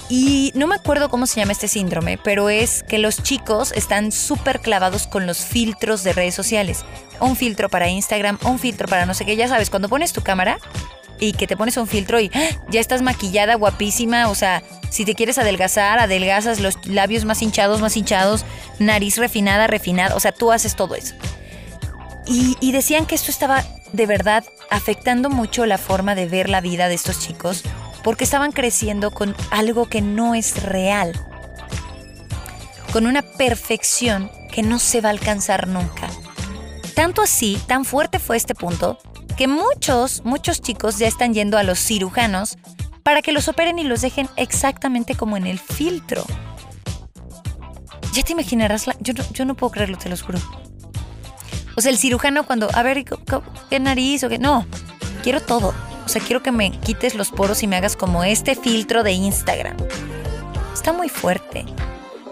Y 0.10 0.54
no 0.56 0.68
me 0.68 0.76
acuerdo 0.76 1.10
cómo 1.10 1.26
se 1.26 1.40
llama 1.40 1.52
este 1.52 1.68
síndrome, 1.68 2.18
pero 2.18 2.50
es 2.50 2.84
que 2.84 2.98
los 2.98 3.22
chicos 3.24 3.74
están 3.74 4.14
súper 4.14 4.62
clavados 4.62 5.06
con 5.06 5.28
los 5.28 5.40
filtros 5.40 6.04
de 6.04 6.14
redes 6.14 6.34
sociales. 6.34 6.86
Un 7.20 7.36
filtro 7.36 7.68
para 7.68 7.90
Instagram, 7.90 8.40
un 8.46 8.58
filtro 8.58 8.88
para 8.88 9.06
no 9.06 9.14
sé 9.14 9.26
qué. 9.26 9.36
Ya 9.36 9.50
sabes, 9.50 9.70
cuando 9.70 9.90
pones 9.90 10.14
tu 10.14 10.22
cámara, 10.22 10.60
y 11.20 11.34
que 11.34 11.48
te 11.48 11.58
pones 11.58 11.78
un 11.78 11.88
filtro 11.88 12.20
y 12.20 12.32
¡ah! 12.34 12.50
ya 12.70 12.80
estás 12.80 13.02
maquillada, 13.02 13.56
guapísima, 13.56 14.30
o 14.30 14.36
sea, 14.36 14.64
si 14.90 15.06
te 15.06 15.16
quieres 15.16 15.38
adelgazar, 15.38 16.00
adelgazas 16.00 16.60
los 16.60 16.86
labios 16.86 17.26
más 17.26 17.42
hinchados, 17.42 17.82
más 17.82 17.98
hinchados, 17.98 18.46
nariz 18.80 19.18
refinada, 19.18 19.68
refinada, 19.68 20.16
o 20.16 20.20
sea, 20.20 20.32
tú 20.32 20.52
haces 20.52 20.76
todo 20.76 20.96
eso. 20.96 21.16
Y, 22.26 22.58
y 22.60 22.72
decían 22.72 23.06
que 23.06 23.16
esto 23.16 23.32
estaba 23.32 23.64
de 23.94 24.06
verdad 24.06 24.44
afectando 24.70 25.30
mucho 25.30 25.66
la 25.66 25.78
forma 25.78 26.14
de 26.16 26.28
ver 26.28 26.50
la 26.50 26.62
vida 26.62 26.90
de 26.90 26.96
estos 26.96 27.20
chicos 27.20 27.64
porque 28.04 28.24
estaban 28.24 28.52
creciendo 28.52 29.12
con 29.12 29.36
algo 29.52 29.88
que 29.88 30.02
no 30.02 30.36
es 30.36 30.64
real, 30.64 31.14
con 32.94 33.06
una 33.06 33.22
perfección 33.22 34.32
que 34.52 34.64
no 34.64 34.80
se 34.80 35.02
va 35.02 35.10
a 35.10 35.12
alcanzar 35.12 35.68
nunca. 35.68 36.08
Tanto 36.96 37.22
así, 37.22 37.62
tan 37.68 37.86
fuerte 37.86 38.20
fue 38.20 38.38
este 38.38 38.56
punto, 38.56 38.98
que 39.38 39.48
muchos, 39.48 40.24
muchos 40.26 40.62
chicos 40.62 40.98
ya 40.98 41.08
están 41.08 41.34
yendo 41.34 41.58
a 41.58 41.64
los 41.64 41.80
cirujanos 41.80 42.58
para 43.04 43.22
que 43.22 43.32
los 43.32 43.48
operen 43.48 43.80
y 43.80 43.84
los 43.84 44.02
dejen 44.02 44.28
exactamente 44.36 45.16
como 45.16 45.38
en 45.38 45.46
el 45.46 45.60
filtro. 45.60 46.26
Ya 48.14 48.24
te 48.24 48.34
imaginarás, 48.34 48.86
yo, 49.00 49.14
no, 49.14 49.24
yo 49.32 49.46
no 49.46 49.56
puedo 49.56 49.72
creerlo, 49.72 49.98
te 49.98 50.10
lo 50.10 50.18
juro. 50.18 50.40
O 51.76 51.82
sea, 51.82 51.92
el 51.92 52.00
cirujano 52.00 52.46
cuando, 52.46 52.68
a 52.74 52.82
ver, 52.82 53.06
¿qué 53.70 53.80
nariz 53.80 54.24
o 54.24 54.30
qué? 54.30 54.40
No, 54.40 54.66
quiero 55.22 55.40
todo. 55.40 55.74
O 56.04 56.10
sea, 56.10 56.22
quiero 56.22 56.42
que 56.42 56.52
me 56.52 56.72
quites 56.72 57.14
los 57.14 57.30
poros 57.30 57.62
y 57.62 57.68
me 57.68 57.76
hagas 57.76 57.96
como 57.96 58.24
este 58.24 58.56
filtro 58.56 59.04
de 59.04 59.12
Instagram. 59.12 59.78
Está 60.74 60.94
muy 60.94 61.10
fuerte. 61.10 61.66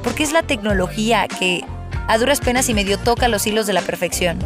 Porque 0.03 0.23
es 0.23 0.33
la 0.33 0.41
tecnología 0.41 1.27
que 1.27 1.63
a 2.07 2.17
duras 2.17 2.39
penas 2.39 2.67
y 2.69 2.73
medio 2.73 2.97
toca 2.97 3.27
los 3.27 3.45
hilos 3.45 3.67
de 3.67 3.73
la 3.73 3.81
perfección. 3.81 4.39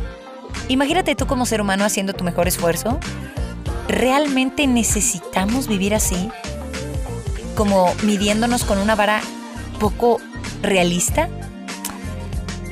Imagínate 0.68 1.16
tú 1.16 1.26
como 1.26 1.46
ser 1.46 1.62
humano 1.62 1.84
haciendo 1.84 2.14
tu 2.14 2.24
mejor 2.24 2.48
esfuerzo. 2.48 3.00
¿Realmente 3.88 4.68
necesitamos 4.68 5.68
vivir 5.68 5.96
así? 5.96 6.30
Como 7.56 7.94
midiéndonos 8.04 8.64
con 8.64 8.78
una 8.78 8.96
vara 8.96 9.22
poco 9.80 10.20
realista. 10.62 11.28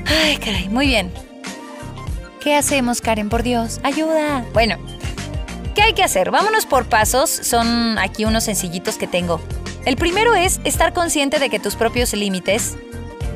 Ay, 0.06 0.38
caray, 0.38 0.70
muy 0.70 0.88
bien. 0.88 1.12
¿Qué 2.40 2.56
hacemos, 2.56 3.02
Karen? 3.02 3.30
Por 3.30 3.44
Dios, 3.44 3.80
ayuda. 3.84 4.46
Bueno, 4.54 4.78
¿qué 5.76 5.82
hay 5.82 5.94
que 5.94 6.04
hacer? 6.04 6.32
Vámonos 6.32 6.66
por 6.66 6.86
pasos. 6.86 7.30
Son 7.30 7.98
aquí 7.98 8.24
unos 8.24 8.44
sencillitos 8.46 8.98
que 8.98 9.08
tengo. 9.08 9.42
El 9.86 9.98
primero 9.98 10.36
es 10.36 10.62
estar 10.64 10.94
consciente 10.94 11.40
de 11.40 11.50
que 11.50 11.60
tus 11.60 11.76
propios 11.76 12.14
límites 12.14 12.78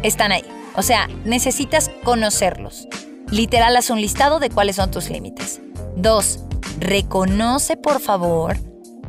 están 0.03 0.31
ahí. 0.31 0.45
O 0.75 0.81
sea, 0.81 1.07
necesitas 1.25 1.89
conocerlos. 2.03 2.87
Literal, 3.31 3.77
haz 3.77 3.89
un 3.89 4.01
listado 4.01 4.39
de 4.39 4.49
cuáles 4.49 4.75
son 4.75 4.91
tus 4.91 5.09
límites. 5.09 5.61
2. 5.95 6.39
Reconoce, 6.79 7.77
por 7.77 8.01
favor, 8.01 8.57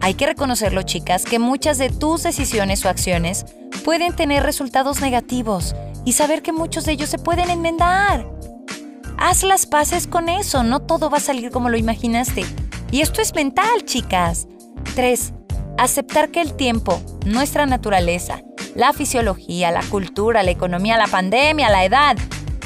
hay 0.01 0.15
que 0.15 0.27
reconocerlo, 0.27 0.83
chicas, 0.83 1.25
que 1.25 1.39
muchas 1.39 1.79
de 1.79 1.89
tus 1.89 2.23
decisiones 2.23 2.85
o 2.85 2.89
acciones 2.89 3.47
pueden 3.85 4.15
tener 4.15 4.43
resultados 4.43 5.01
negativos 5.01 5.75
y 6.05 6.13
saber 6.13 6.43
que 6.43 6.53
muchos 6.53 6.85
de 6.85 6.93
ellos 6.93 7.09
se 7.09 7.19
pueden 7.19 7.51
enmendar. 7.51 8.29
Haz 9.17 9.45
las 9.45 9.67
paces 9.67 10.07
con 10.07 10.29
eso, 10.29 10.65
no 10.65 10.81
todo 10.81 11.11
va 11.11 11.19
a 11.19 11.21
salir 11.21 11.51
como 11.51 11.69
lo 11.69 11.77
imaginaste. 11.77 12.45
Y 12.91 13.01
esto 13.01 13.23
es 13.23 13.35
mental, 13.35 13.85
chicas. 13.85 14.49
3. 14.97 15.33
Aceptar 15.79 16.31
que 16.31 16.41
el 16.41 16.55
tiempo, 16.55 17.01
nuestra 17.25 17.67
naturaleza, 17.67 18.43
la 18.75 18.93
fisiología, 18.93 19.71
la 19.71 19.83
cultura, 19.83 20.43
la 20.43 20.51
economía, 20.51 20.97
la 20.97 21.07
pandemia, 21.07 21.71
la 21.71 21.85
edad, 21.85 22.17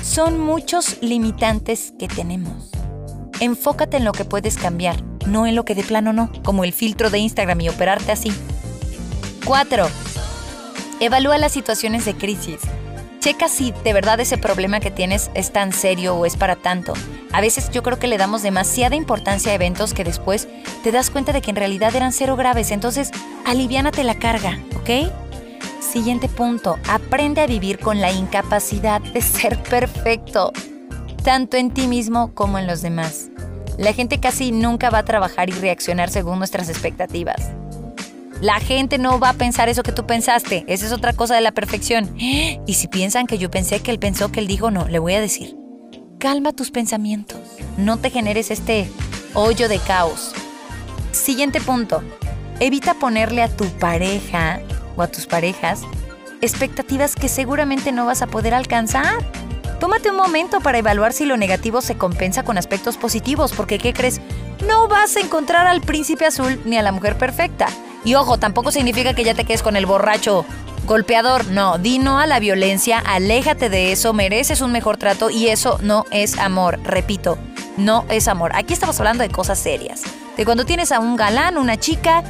son 0.03 0.39
muchos 0.39 0.99
limitantes 1.01 1.93
que 1.99 2.09
tenemos. 2.09 2.71
Enfócate 3.41 3.99
en 3.99 4.05
lo 4.05 4.13
que 4.13 4.25
puedes 4.25 4.57
cambiar, 4.57 5.03
no 5.27 5.47
en 5.47 5.55
lo 5.55 5.65
que 5.65 5.75
de 5.75 5.83
plano 5.83 6.13
no, 6.13 6.31
como 6.43 6.65
el 6.65 6.73
filtro 6.73 7.11
de 7.11 7.19
Instagram 7.19 7.61
y 7.61 7.69
operarte 7.69 8.13
así. 8.13 8.33
4. 9.45 9.87
Evalúa 11.01 11.39
las 11.39 11.53
situaciones 11.53 12.05
de 12.05 12.15
crisis. 12.15 12.61
Checa 13.21 13.49
si 13.49 13.73
de 13.85 13.93
verdad 13.93 14.21
ese 14.21 14.39
problema 14.39 14.81
que 14.81 14.91
tienes 14.91 15.31
es 15.35 15.53
tan 15.53 15.73
serio 15.73 16.15
o 16.15 16.27
es 16.27 16.37
para 16.37 16.57
tanto. 16.57 16.95
A 17.33 17.41
veces 17.41 17.71
yo 17.71 17.83
creo 17.83 17.99
que 17.99 18.07
le 18.07 18.19
damos 18.19 18.43
demasiada 18.43 18.95
importancia 18.95 19.53
a 19.53 19.55
eventos 19.55 19.95
que 19.95 20.05
después 20.05 20.49
te 20.83 20.93
das 20.93 21.11
cuenta 21.11 21.33
de 21.33 21.43
que 21.43 21.51
en 21.51 21.57
realidad 21.57 21.95
eran 21.95 22.13
cero 22.13 22.37
graves. 22.37 22.71
Entonces, 22.71 23.11
aliviánate 23.45 24.05
la 24.05 24.15
carga, 24.15 24.61
¿ok? 24.77 25.11
Siguiente 25.93 26.29
punto. 26.29 26.79
Aprende 26.89 27.41
a 27.41 27.47
vivir 27.47 27.79
con 27.79 28.01
la 28.01 28.13
incapacidad 28.13 29.01
de 29.01 29.23
ser 29.23 29.63
perfecto, 29.63 30.53
tanto 31.23 31.57
en 31.57 31.71
ti 31.71 31.87
mismo 31.87 32.35
como 32.35 32.59
en 32.59 32.67
los 32.67 32.83
demás. 32.83 33.29
La 33.79 33.93
gente 33.93 34.19
casi 34.19 34.53
nunca 34.53 34.91
va 34.91 34.99
a 34.99 35.05
trabajar 35.05 35.49
y 35.49 35.53
reaccionar 35.53 36.11
según 36.11 36.39
nuestras 36.39 36.69
expectativas. 36.69 37.51
La 38.41 38.59
gente 38.59 38.99
no 38.99 39.21
va 39.21 39.31
a 39.31 39.35
pensar 39.35 39.69
eso 39.69 39.83
que 39.83 39.93
tú 39.93 40.07
pensaste. 40.07 40.65
Esa 40.67 40.87
es 40.87 40.93
otra 40.93 41.13
cosa 41.13 41.35
de 41.35 41.41
la 41.41 41.53
perfección. 41.53 42.15
Y 42.19 42.75
si 42.75 42.89
piensan 42.89 43.27
que 43.27 43.39
yo 43.39 43.51
pensé 43.51 43.81
que 43.81 43.93
él 43.93 43.99
pensó 43.99 44.33
que 44.33 44.41
él 44.41 44.49
dijo, 44.49 44.71
no, 44.71 44.89
le 44.89 44.99
voy 44.99 45.15
a 45.15 45.21
decir. 45.21 45.57
Calma 46.19 46.53
tus 46.53 46.71
pensamientos. 46.71 47.39
No 47.79 47.99
te 47.99 48.11
generes 48.11 48.51
este 48.51 48.91
hoyo 49.35 49.69
de 49.69 49.79
caos. 49.79 50.33
Siguiente 51.13 51.61
punto. 51.61 52.03
Evita 52.59 52.95
ponerle 52.95 53.43
a 53.43 53.49
tu 53.49 53.67
pareja 53.79 54.61
o 54.97 55.03
a 55.03 55.09
tus 55.09 55.27
parejas 55.27 55.83
expectativas 56.41 57.15
que 57.15 57.29
seguramente 57.29 57.93
no 57.93 58.07
vas 58.07 58.23
a 58.23 58.27
poder 58.27 58.55
alcanzar. 58.55 59.25
Tómate 59.81 60.11
un 60.11 60.17
momento 60.17 60.61
para 60.61 60.79
evaluar 60.79 61.13
si 61.13 61.27
lo 61.27 61.37
negativo 61.37 61.81
se 61.81 61.97
compensa 61.97 62.45
con 62.45 62.57
aspectos 62.57 62.97
positivos, 62.97 63.53
porque 63.53 63.79
¿qué 63.79 63.93
crees? 63.93 64.21
No 64.67 64.89
vas 64.89 65.17
a 65.17 65.21
encontrar 65.21 65.67
al 65.67 65.83
príncipe 65.83 66.25
azul 66.25 66.61
ni 66.65 66.79
a 66.79 66.83
la 66.83 66.93
mujer 66.93 67.19
perfecta. 67.19 67.67
Y 68.05 68.15
ojo, 68.15 68.39
tampoco 68.39 68.71
significa 68.71 69.15
que 69.15 69.25
ya 69.25 69.35
te 69.35 69.45
quedes 69.45 69.63
con 69.63 69.77
el 69.77 69.85
borracho 69.85 70.47
golpeador. 70.87 71.47
No, 71.49 71.77
di 71.77 71.99
no 71.99 72.19
a 72.19 72.27
la 72.27 72.41
violencia, 72.41 72.99
aléjate 72.99 73.69
de 73.69 73.93
eso, 73.93 74.15
mereces 74.15 74.61
un 74.61 74.73
mejor 74.73 74.97
trato 74.97 75.29
y 75.29 75.49
eso 75.49 75.79
no 75.83 76.05
es 76.11 76.39
amor. 76.39 76.79
Repito, 76.85 77.37
no 77.77 78.07
es 78.09 78.29
amor. 78.29 78.53
Aquí 78.55 78.73
estamos 78.73 78.99
hablando 78.99 79.23
de 79.23 79.31
cosas 79.31 79.59
serias. 79.59 80.03
De 80.37 80.45
cuando 80.45 80.65
tienes 80.65 80.93
a 80.93 81.01
un 81.01 81.17
galán, 81.17 81.59
una 81.59 81.77
chica, 81.77 82.23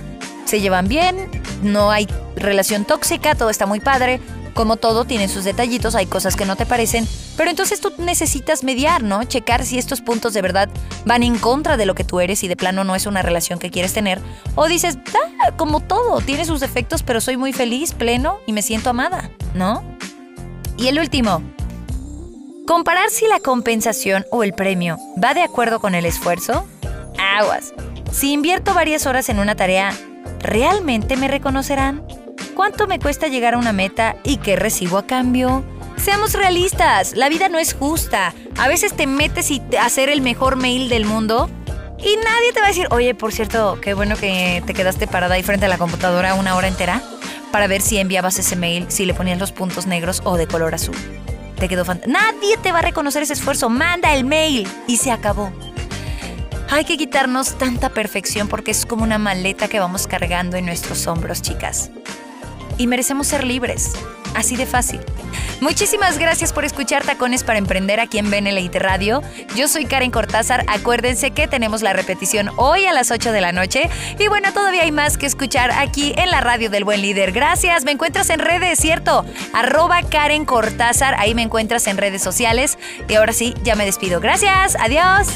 se 0.47 0.61
llevan 0.61 0.89
bien, 0.89 1.31
no 1.63 1.91
hay 1.91 2.09
relación 2.47 2.87
tóxica, 2.87 3.35
todo 3.35 3.51
está 3.51 3.67
muy 3.67 3.81
padre, 3.81 4.21
como 4.57 4.77
todo, 4.79 5.05
tiene 5.05 5.29
sus 5.29 5.45
detallitos, 5.45 5.95
hay 5.95 6.07
cosas 6.07 6.35
que 6.35 6.47
no 6.47 6.57
te 6.57 6.65
parecen, 6.65 7.07
pero 7.37 7.51
entonces 7.51 7.79
tú 7.79 7.93
necesitas 7.99 8.65
mediar, 8.65 9.03
¿no? 9.03 9.23
Checar 9.25 9.65
si 9.65 9.79
estos 9.79 10.01
puntos 10.01 10.33
de 10.33 10.41
verdad 10.41 10.71
van 11.05 11.23
en 11.23 11.39
contra 11.39 11.77
de 11.77 11.85
lo 11.85 11.95
que 11.95 12.05
tú 12.05 12.21
eres 12.21 12.43
y 12.43 12.49
de 12.49 12.57
plano 12.57 12.83
no 12.83 12.97
es 12.97 13.05
una 13.05 13.21
relación 13.21 13.59
que 13.59 13.71
quieres 13.71 13.93
tener. 13.93 14.19
O 14.55 14.67
dices, 14.67 14.99
ah, 15.45 15.53
como 15.57 15.81
todo, 15.81 16.23
tiene 16.23 16.47
sus 16.47 16.61
defectos, 16.61 17.03
pero 17.03 17.21
soy 17.21 17.37
muy 17.37 17.53
feliz, 17.53 17.93
pleno 17.93 18.39
y 18.47 18.55
me 18.55 18.63
siento 18.63 18.89
amada, 18.89 19.31
¿no? 19.55 19.85
Y 20.79 20.89
el 20.89 20.99
último, 20.99 21.43
comparar 22.67 23.11
si 23.11 23.29
la 23.29 23.41
compensación 23.41 24.25
o 24.31 24.43
el 24.43 24.55
premio 24.55 24.99
va 25.23 25.35
de 25.35 25.43
acuerdo 25.43 25.81
con 25.81 25.95
el 25.95 26.07
esfuerzo. 26.07 26.67
Aguas. 27.19 27.75
Si 28.11 28.33
invierto 28.33 28.73
varias 28.73 29.07
horas 29.07 29.29
en 29.29 29.39
una 29.39 29.55
tarea, 29.55 29.93
¿realmente 30.41 31.19
me 31.19 31.29
reconocerán? 31.29 32.03
¿Cuánto 32.57 32.87
me 32.87 32.99
cuesta 32.99 33.29
llegar 33.29 33.53
a 33.53 33.59
una 33.59 33.75
meta 33.75 34.17
y 34.25 34.39
qué 34.39 34.57
recibo 34.57 34.97
a 34.97 35.07
cambio? 35.07 35.63
Seamos 35.99 36.33
realistas, 36.33 37.15
la 37.15 37.29
vida 37.29 37.51
no 37.51 37.59
es 37.59 37.75
justa. 37.75 38.33
A 38.57 38.67
veces 38.67 38.95
te 38.95 39.07
metes 39.07 39.51
y 39.51 39.61
te 39.61 39.79
hacer 39.79 40.09
el 40.09 40.23
mejor 40.23 40.57
mail 40.57 40.89
del 40.89 41.05
mundo 41.05 41.51
y 41.99 42.17
nadie 42.17 42.55
te 42.55 42.61
va 42.61 42.65
a 42.65 42.69
decir, 42.69 42.89
oye, 42.93 43.15
por 43.15 43.35
cierto, 43.35 43.79
qué 43.83 43.93
bueno 43.93 44.17
que 44.17 44.63
te 44.65 44.73
quedaste 44.73 45.07
parada 45.07 45.35
ahí 45.35 45.43
frente 45.43 45.67
a 45.67 45.69
la 45.69 45.77
computadora 45.77 46.33
una 46.33 46.57
hora 46.57 46.67
entera 46.67 47.03
para 47.53 47.67
ver 47.67 47.83
si 47.83 47.99
enviabas 47.99 48.39
ese 48.39 48.57
mail, 48.57 48.87
si 48.89 49.05
le 49.05 49.13
ponías 49.13 49.39
los 49.39 49.53
puntos 49.53 49.87
negros 49.87 50.23
o 50.25 50.39
de 50.39 50.47
color 50.47 50.75
azul. 50.75 50.97
Te 51.59 51.69
quedó 51.69 51.85
fantástico. 51.85 52.19
Nadie 52.19 52.57
te 52.57 52.73
va 52.73 52.79
a 52.79 52.83
reconocer 52.83 53.23
ese 53.23 53.35
esfuerzo. 53.35 53.69
Manda 53.69 54.15
el 54.15 54.25
mail 54.25 54.67
y 54.87 54.97
se 54.97 55.11
acabó. 55.11 55.53
Hay 56.71 56.87
que 56.87 56.97
quitarnos 56.97 57.59
tanta 57.59 57.91
perfección 57.91 58.49
porque 58.49 58.71
es 58.71 58.87
como 58.87 59.05
una 59.05 59.19
maleta 59.19 59.69
que 59.69 59.79
vamos 59.79 60.07
cargando 60.07 60.57
en 60.57 60.65
nuestros 60.65 61.07
hombros, 61.07 61.43
chicas 61.43 61.91
y 62.79 62.87
merecemos 62.87 63.27
ser 63.27 63.45
libres. 63.45 63.93
Así 64.35 64.57
de 64.57 64.67
fácil. 64.67 65.01
Muchísimas 65.61 66.19
gracias 66.19 66.53
por 66.53 66.65
escuchar 66.67 67.05
Tacones 67.05 67.43
para 67.43 67.59
Emprender 67.59 68.01
aquí 68.01 68.19
en 68.19 68.31
Benelite 68.31 68.79
Radio. 68.79 69.23
Yo 69.55 69.69
soy 69.69 69.87
Karen 69.87 70.11
Cortázar. 70.11 70.65
Acuérdense 70.69 71.31
que 71.31 71.49
tenemos 71.49 71.83
la 71.83 71.95
repetición 71.95 72.51
hoy 72.57 72.85
a 72.85 72.93
las 72.93 73.11
8 73.11 73.33
de 73.33 73.41
la 73.41 73.53
noche. 73.53 73.89
Y 74.19 74.29
bueno, 74.29 74.53
todavía 74.53 74.83
hay 74.83 74.93
más 74.93 75.17
que 75.17 75.25
escuchar 75.27 75.71
aquí 75.71 76.13
en 76.17 76.31
la 76.31 76.43
radio 76.43 76.69
del 76.69 76.85
buen 76.85 77.01
líder. 77.01 77.33
Gracias. 77.33 77.85
Me 77.85 77.93
encuentras 77.93 78.29
en 78.29 78.41
redes, 78.41 78.79
¿cierto? 78.79 79.25
Arroba 79.55 80.03
Karen 80.03 80.45
Cortázar. 80.45 81.15
Ahí 81.19 81.35
me 81.35 81.43
encuentras 81.43 81.87
en 81.87 81.97
redes 81.97 82.23
sociales. 82.23 82.79
Y 83.09 83.15
ahora 83.15 83.33
sí, 83.33 83.55
ya 83.63 83.77
me 83.77 83.87
despido. 83.87 84.21
Gracias. 84.21 84.77
Adiós. 84.79 85.29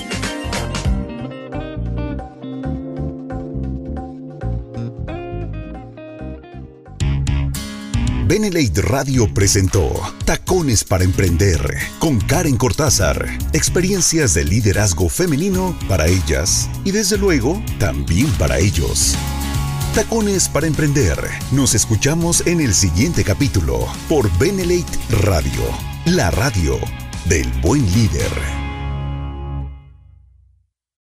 Benelate 8.31 8.81
Radio 8.83 9.27
presentó 9.35 9.91
Tacones 10.25 10.85
para 10.85 11.03
Emprender 11.03 11.61
con 11.99 12.21
Karen 12.21 12.57
Cortázar. 12.57 13.27
Experiencias 13.53 14.35
de 14.35 14.45
liderazgo 14.45 15.09
femenino 15.09 15.77
para 15.89 16.07
ellas 16.07 16.71
y 16.85 16.93
desde 16.93 17.19
luego 17.19 17.61
también 17.81 18.29
para 18.39 18.61
ellos. 18.61 19.17
Tacones 19.97 20.49
para 20.49 20.69
Emprender. 20.69 21.19
Nos 21.51 21.75
escuchamos 21.75 22.47
en 22.47 22.61
el 22.61 22.73
siguiente 22.73 23.25
capítulo 23.25 23.89
por 24.09 24.31
Benelate 24.39 24.97
Radio, 25.25 25.65
la 26.05 26.31
radio 26.31 26.79
del 27.25 27.51
buen 27.63 27.85
líder. 27.93 28.60